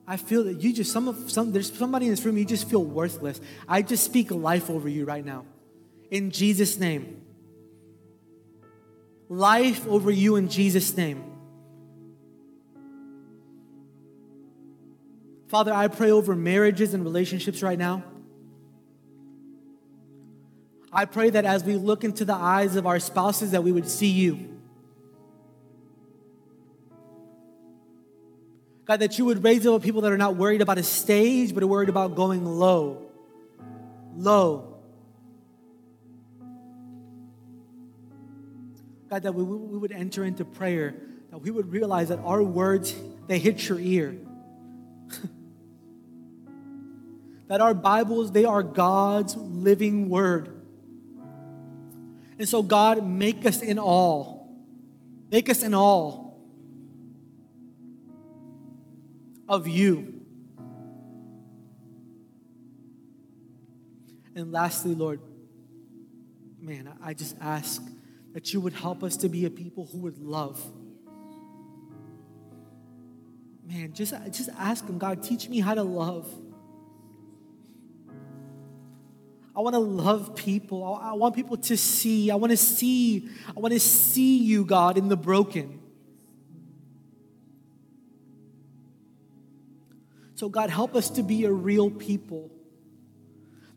I 0.07 0.17
feel 0.17 0.45
that 0.45 0.63
you 0.63 0.73
just 0.73 0.93
some 0.93 1.09
of 1.09 1.31
some 1.31 1.53
there's 1.53 1.73
somebody 1.73 2.07
in 2.07 2.13
this 2.13 2.25
room 2.25 2.37
you 2.37 2.45
just 2.45 2.69
feel 2.69 2.85
worthless. 2.85 3.41
I 3.67 3.83
just 3.83 4.05
speak 4.05 4.31
life 4.31 4.71
over 4.71 4.89
you 4.89 5.05
right 5.05 5.25
now. 5.25 5.47
In 6.11 6.31
Jesus 6.31 6.79
name 6.79 7.23
life 9.33 9.87
over 9.89 10.11
you 10.11 10.37
in 10.37 10.49
Jesus' 10.49 10.95
name. 10.95 11.25
Father, 15.49 15.73
I 15.73 15.89
pray 15.89 16.11
over 16.11 16.37
marriages 16.37 16.93
and 16.93 17.03
relationships 17.03 17.63
right 17.63 17.79
now. 17.79 18.05
I 20.93 21.07
pray 21.07 21.31
that 21.31 21.45
as 21.45 21.65
we 21.65 21.77
look 21.77 22.05
into 22.05 22.25
the 22.25 22.35
eyes 22.35 22.77
of 22.77 22.87
our 22.87 23.01
spouses 23.01 23.53
that 23.53 23.65
we 23.65 23.73
would 23.73 23.89
see 23.89 24.11
you. 24.11 24.49
God, 28.85 29.01
that 29.01 29.19
you 29.19 29.25
would 29.25 29.43
raise 29.43 29.67
up 29.67 29.83
people 29.83 30.03
that 30.03 30.13
are 30.13 30.19
not 30.19 30.37
worried 30.37 30.61
about 30.61 30.77
a 30.77 30.83
stage, 30.83 31.55
but 31.55 31.63
are 31.63 31.67
worried 31.67 31.89
about 31.89 32.15
going 32.15 32.45
low. 32.45 33.11
Low 34.15 34.73
God, 39.13 39.25
that 39.25 39.35
we, 39.35 39.45
we 39.45 39.77
would 39.77 39.93
enter 39.93 40.25
into 40.25 40.43
prayer, 40.43 40.95
that 41.31 41.37
we 41.37 41.51
would 41.51 41.71
realize 41.71 42.09
that 42.09 42.19
our 42.21 42.43
words, 42.43 42.95
they 43.27 43.39
hit 43.39 43.69
your 43.69 43.79
ear. 43.79 44.17
that 47.49 47.61
our 47.61 47.75
Bibles, 47.75 48.33
they 48.33 48.47
are 48.47 48.63
God's 48.63 49.37
living 49.37 50.09
word. 50.09 50.62
And 52.43 52.49
so, 52.49 52.61
God, 52.61 53.07
make 53.07 53.47
us 53.47 53.63
in 53.63 53.79
all. 53.79 54.53
Make 55.31 55.49
us 55.49 55.63
in 55.63 55.75
all 55.75 56.43
of 59.49 59.69
you. 59.69 60.23
And 64.35 64.51
lastly, 64.51 64.93
Lord, 64.97 65.21
man, 66.61 66.93
I 67.01 67.15
just 67.15 67.37
ask 67.41 67.81
that 68.33 68.53
you 68.53 68.61
would 68.61 68.73
help 68.73 69.05
us 69.05 69.17
to 69.19 69.29
be 69.29 69.45
a 69.45 69.51
people 69.51 69.87
who 69.93 69.99
would 69.99 70.19
love. 70.19 70.61
Man, 73.65 73.93
just, 73.93 74.15
just 74.33 74.51
ask 74.59 74.85
Him, 74.85 74.99
God, 74.99 75.23
teach 75.23 75.49
me 75.49 75.61
how 75.61 75.75
to 75.75 75.85
love. 75.85 76.29
I 79.55 79.61
want 79.61 79.75
to 79.75 79.81
love 79.81 80.35
people. 80.35 80.99
I 81.03 81.13
want 81.13 81.35
people 81.35 81.57
to 81.59 81.77
see. 81.77 82.31
I 82.31 82.37
want 82.37 82.51
to 82.51 82.57
see. 82.57 83.29
I 83.49 83.61
want 83.61 83.73
to 83.75 83.81
see 83.81 84.39
you, 84.39 84.65
God, 84.65 84.97
in 84.97 85.09
the 85.09 85.17
broken. 85.17 85.81
So, 90.35 90.49
God, 90.49 90.71
help 90.71 90.97
us 90.97 91.11
to 91.11 91.23
be 91.23 91.45
a 91.45 91.53
real 91.53 91.91
people. 91.91 92.51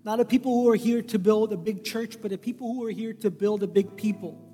Not 0.04 0.20
a 0.20 0.26
people 0.26 0.54
who 0.54 0.70
are 0.70 0.76
here 0.76 1.02
to 1.02 1.20
build 1.20 1.52
a 1.52 1.58
big 1.58 1.84
church, 1.84 2.22
but 2.22 2.32
a 2.32 2.38
people 2.38 2.74
who 2.74 2.86
are 2.86 2.92
here 2.92 3.14
to 3.14 3.30
build 3.30 3.62
a 3.64 3.68
big 3.68 3.98
people. 3.98 4.46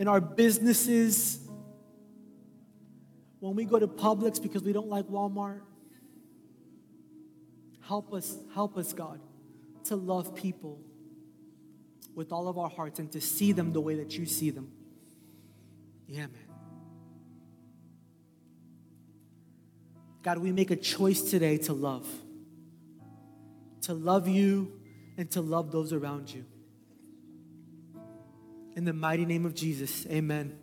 in 0.00 0.08
our 0.08 0.20
businesses, 0.22 1.38
when 3.38 3.54
we 3.54 3.66
go 3.66 3.78
to 3.78 3.86
Publix 3.86 4.42
because 4.42 4.62
we 4.62 4.72
don't 4.72 4.88
like 4.88 5.04
Walmart. 5.08 5.60
Help 7.90 8.14
us, 8.14 8.36
help 8.54 8.76
us, 8.76 8.92
God, 8.92 9.18
to 9.86 9.96
love 9.96 10.36
people 10.36 10.78
with 12.14 12.30
all 12.30 12.46
of 12.46 12.56
our 12.56 12.68
hearts 12.68 13.00
and 13.00 13.10
to 13.10 13.20
see 13.20 13.50
them 13.50 13.72
the 13.72 13.80
way 13.80 13.96
that 13.96 14.16
you 14.16 14.26
see 14.26 14.50
them. 14.50 14.70
Yeah, 16.06 16.20
man. 16.20 16.46
God, 20.22 20.38
we 20.38 20.52
make 20.52 20.70
a 20.70 20.76
choice 20.76 21.20
today 21.20 21.58
to 21.58 21.72
love. 21.72 22.06
To 23.82 23.92
love 23.92 24.28
you 24.28 24.70
and 25.18 25.28
to 25.32 25.40
love 25.40 25.72
those 25.72 25.92
around 25.92 26.32
you. 26.32 26.44
In 28.76 28.84
the 28.84 28.92
mighty 28.92 29.24
name 29.24 29.44
of 29.44 29.56
Jesus, 29.56 30.06
amen. 30.06 30.56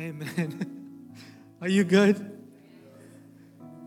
Amen. 0.00 1.20
Are 1.60 1.68
you 1.68 1.84
good? 1.84 2.16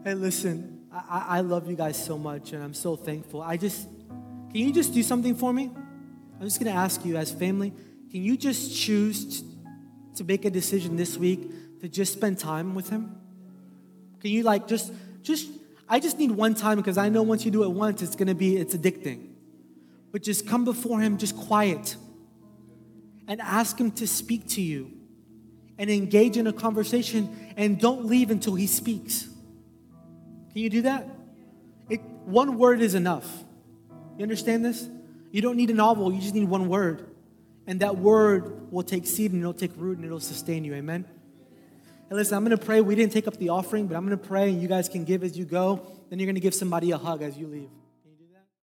Hey, 0.03 0.13
listen, 0.13 0.80
I, 0.91 1.37
I 1.37 1.41
love 1.41 1.69
you 1.69 1.75
guys 1.75 2.03
so 2.03 2.17
much 2.17 2.51
and 2.51 2.61
I'm 2.61 2.73
so 2.73 2.95
thankful. 2.95 3.41
I 3.41 3.55
just, 3.57 3.87
can 4.09 4.59
you 4.59 4.73
just 4.73 4.93
do 4.93 5.01
something 5.01 5.35
for 5.35 5.53
me? 5.53 5.71
I'm 6.39 6.47
just 6.47 6.59
gonna 6.59 6.75
ask 6.75 7.05
you 7.05 7.15
as 7.15 7.31
family, 7.31 7.71
can 8.11 8.23
you 8.23 8.35
just 8.35 8.75
choose 8.75 9.43
to 10.15 10.23
make 10.23 10.43
a 10.43 10.49
decision 10.49 10.97
this 10.97 11.17
week 11.17 11.79
to 11.79 11.87
just 11.87 12.13
spend 12.13 12.39
time 12.39 12.75
with 12.75 12.89
Him? 12.89 13.15
Can 14.19 14.31
you 14.31 14.43
like 14.43 14.67
just, 14.67 14.91
just, 15.21 15.49
I 15.87 15.99
just 15.99 16.19
need 16.19 16.31
one 16.31 16.55
time 16.55 16.77
because 16.77 16.97
I 16.97 17.09
know 17.09 17.23
once 17.23 17.45
you 17.45 17.51
do 17.51 17.63
it 17.63 17.71
once, 17.71 18.01
it's 18.01 18.15
gonna 18.15 18.35
be, 18.35 18.57
it's 18.57 18.75
addicting. 18.75 19.29
But 20.11 20.23
just 20.23 20.45
come 20.45 20.65
before 20.65 20.99
Him, 20.99 21.17
just 21.17 21.37
quiet 21.37 21.95
and 23.29 23.39
ask 23.39 23.79
Him 23.79 23.91
to 23.91 24.07
speak 24.07 24.47
to 24.49 24.61
you 24.61 24.91
and 25.77 25.89
engage 25.89 26.35
in 26.35 26.47
a 26.47 26.53
conversation 26.53 27.53
and 27.55 27.79
don't 27.79 28.05
leave 28.05 28.29
until 28.29 28.55
He 28.55 28.67
speaks. 28.67 29.30
Can 30.53 30.61
you 30.61 30.69
do 30.69 30.81
that? 30.83 31.07
It, 31.89 32.01
one 32.25 32.57
word 32.57 32.81
is 32.81 32.95
enough. 32.95 33.43
You 34.17 34.23
understand 34.23 34.65
this? 34.65 34.87
You 35.31 35.41
don't 35.41 35.55
need 35.55 35.69
a 35.69 35.73
novel, 35.73 36.11
you 36.11 36.19
just 36.19 36.35
need 36.35 36.49
one 36.49 36.67
word. 36.67 37.07
And 37.67 37.79
that 37.79 37.97
word 37.97 38.71
will 38.71 38.83
take 38.83 39.05
seed 39.05 39.31
and 39.31 39.41
it'll 39.41 39.53
take 39.53 39.71
root 39.77 39.97
and 39.97 40.05
it'll 40.05 40.19
sustain 40.19 40.65
you. 40.65 40.73
Amen? 40.73 41.05
And 42.09 42.17
listen, 42.17 42.35
I'm 42.35 42.43
going 42.43 42.57
to 42.57 42.63
pray. 42.63 42.81
We 42.81 42.95
didn't 42.95 43.13
take 43.13 43.27
up 43.27 43.37
the 43.37 43.49
offering, 43.49 43.87
but 43.87 43.95
I'm 43.95 44.05
going 44.05 44.17
to 44.17 44.27
pray 44.27 44.49
and 44.49 44.61
you 44.61 44.67
guys 44.67 44.89
can 44.89 45.05
give 45.05 45.23
as 45.23 45.37
you 45.37 45.45
go. 45.45 45.87
Then 46.09 46.19
you're 46.19 46.25
going 46.25 46.35
to 46.35 46.41
give 46.41 46.53
somebody 46.53 46.91
a 46.91 46.97
hug 46.97 47.21
as 47.21 47.37
you 47.37 47.47
leave. 47.47 47.69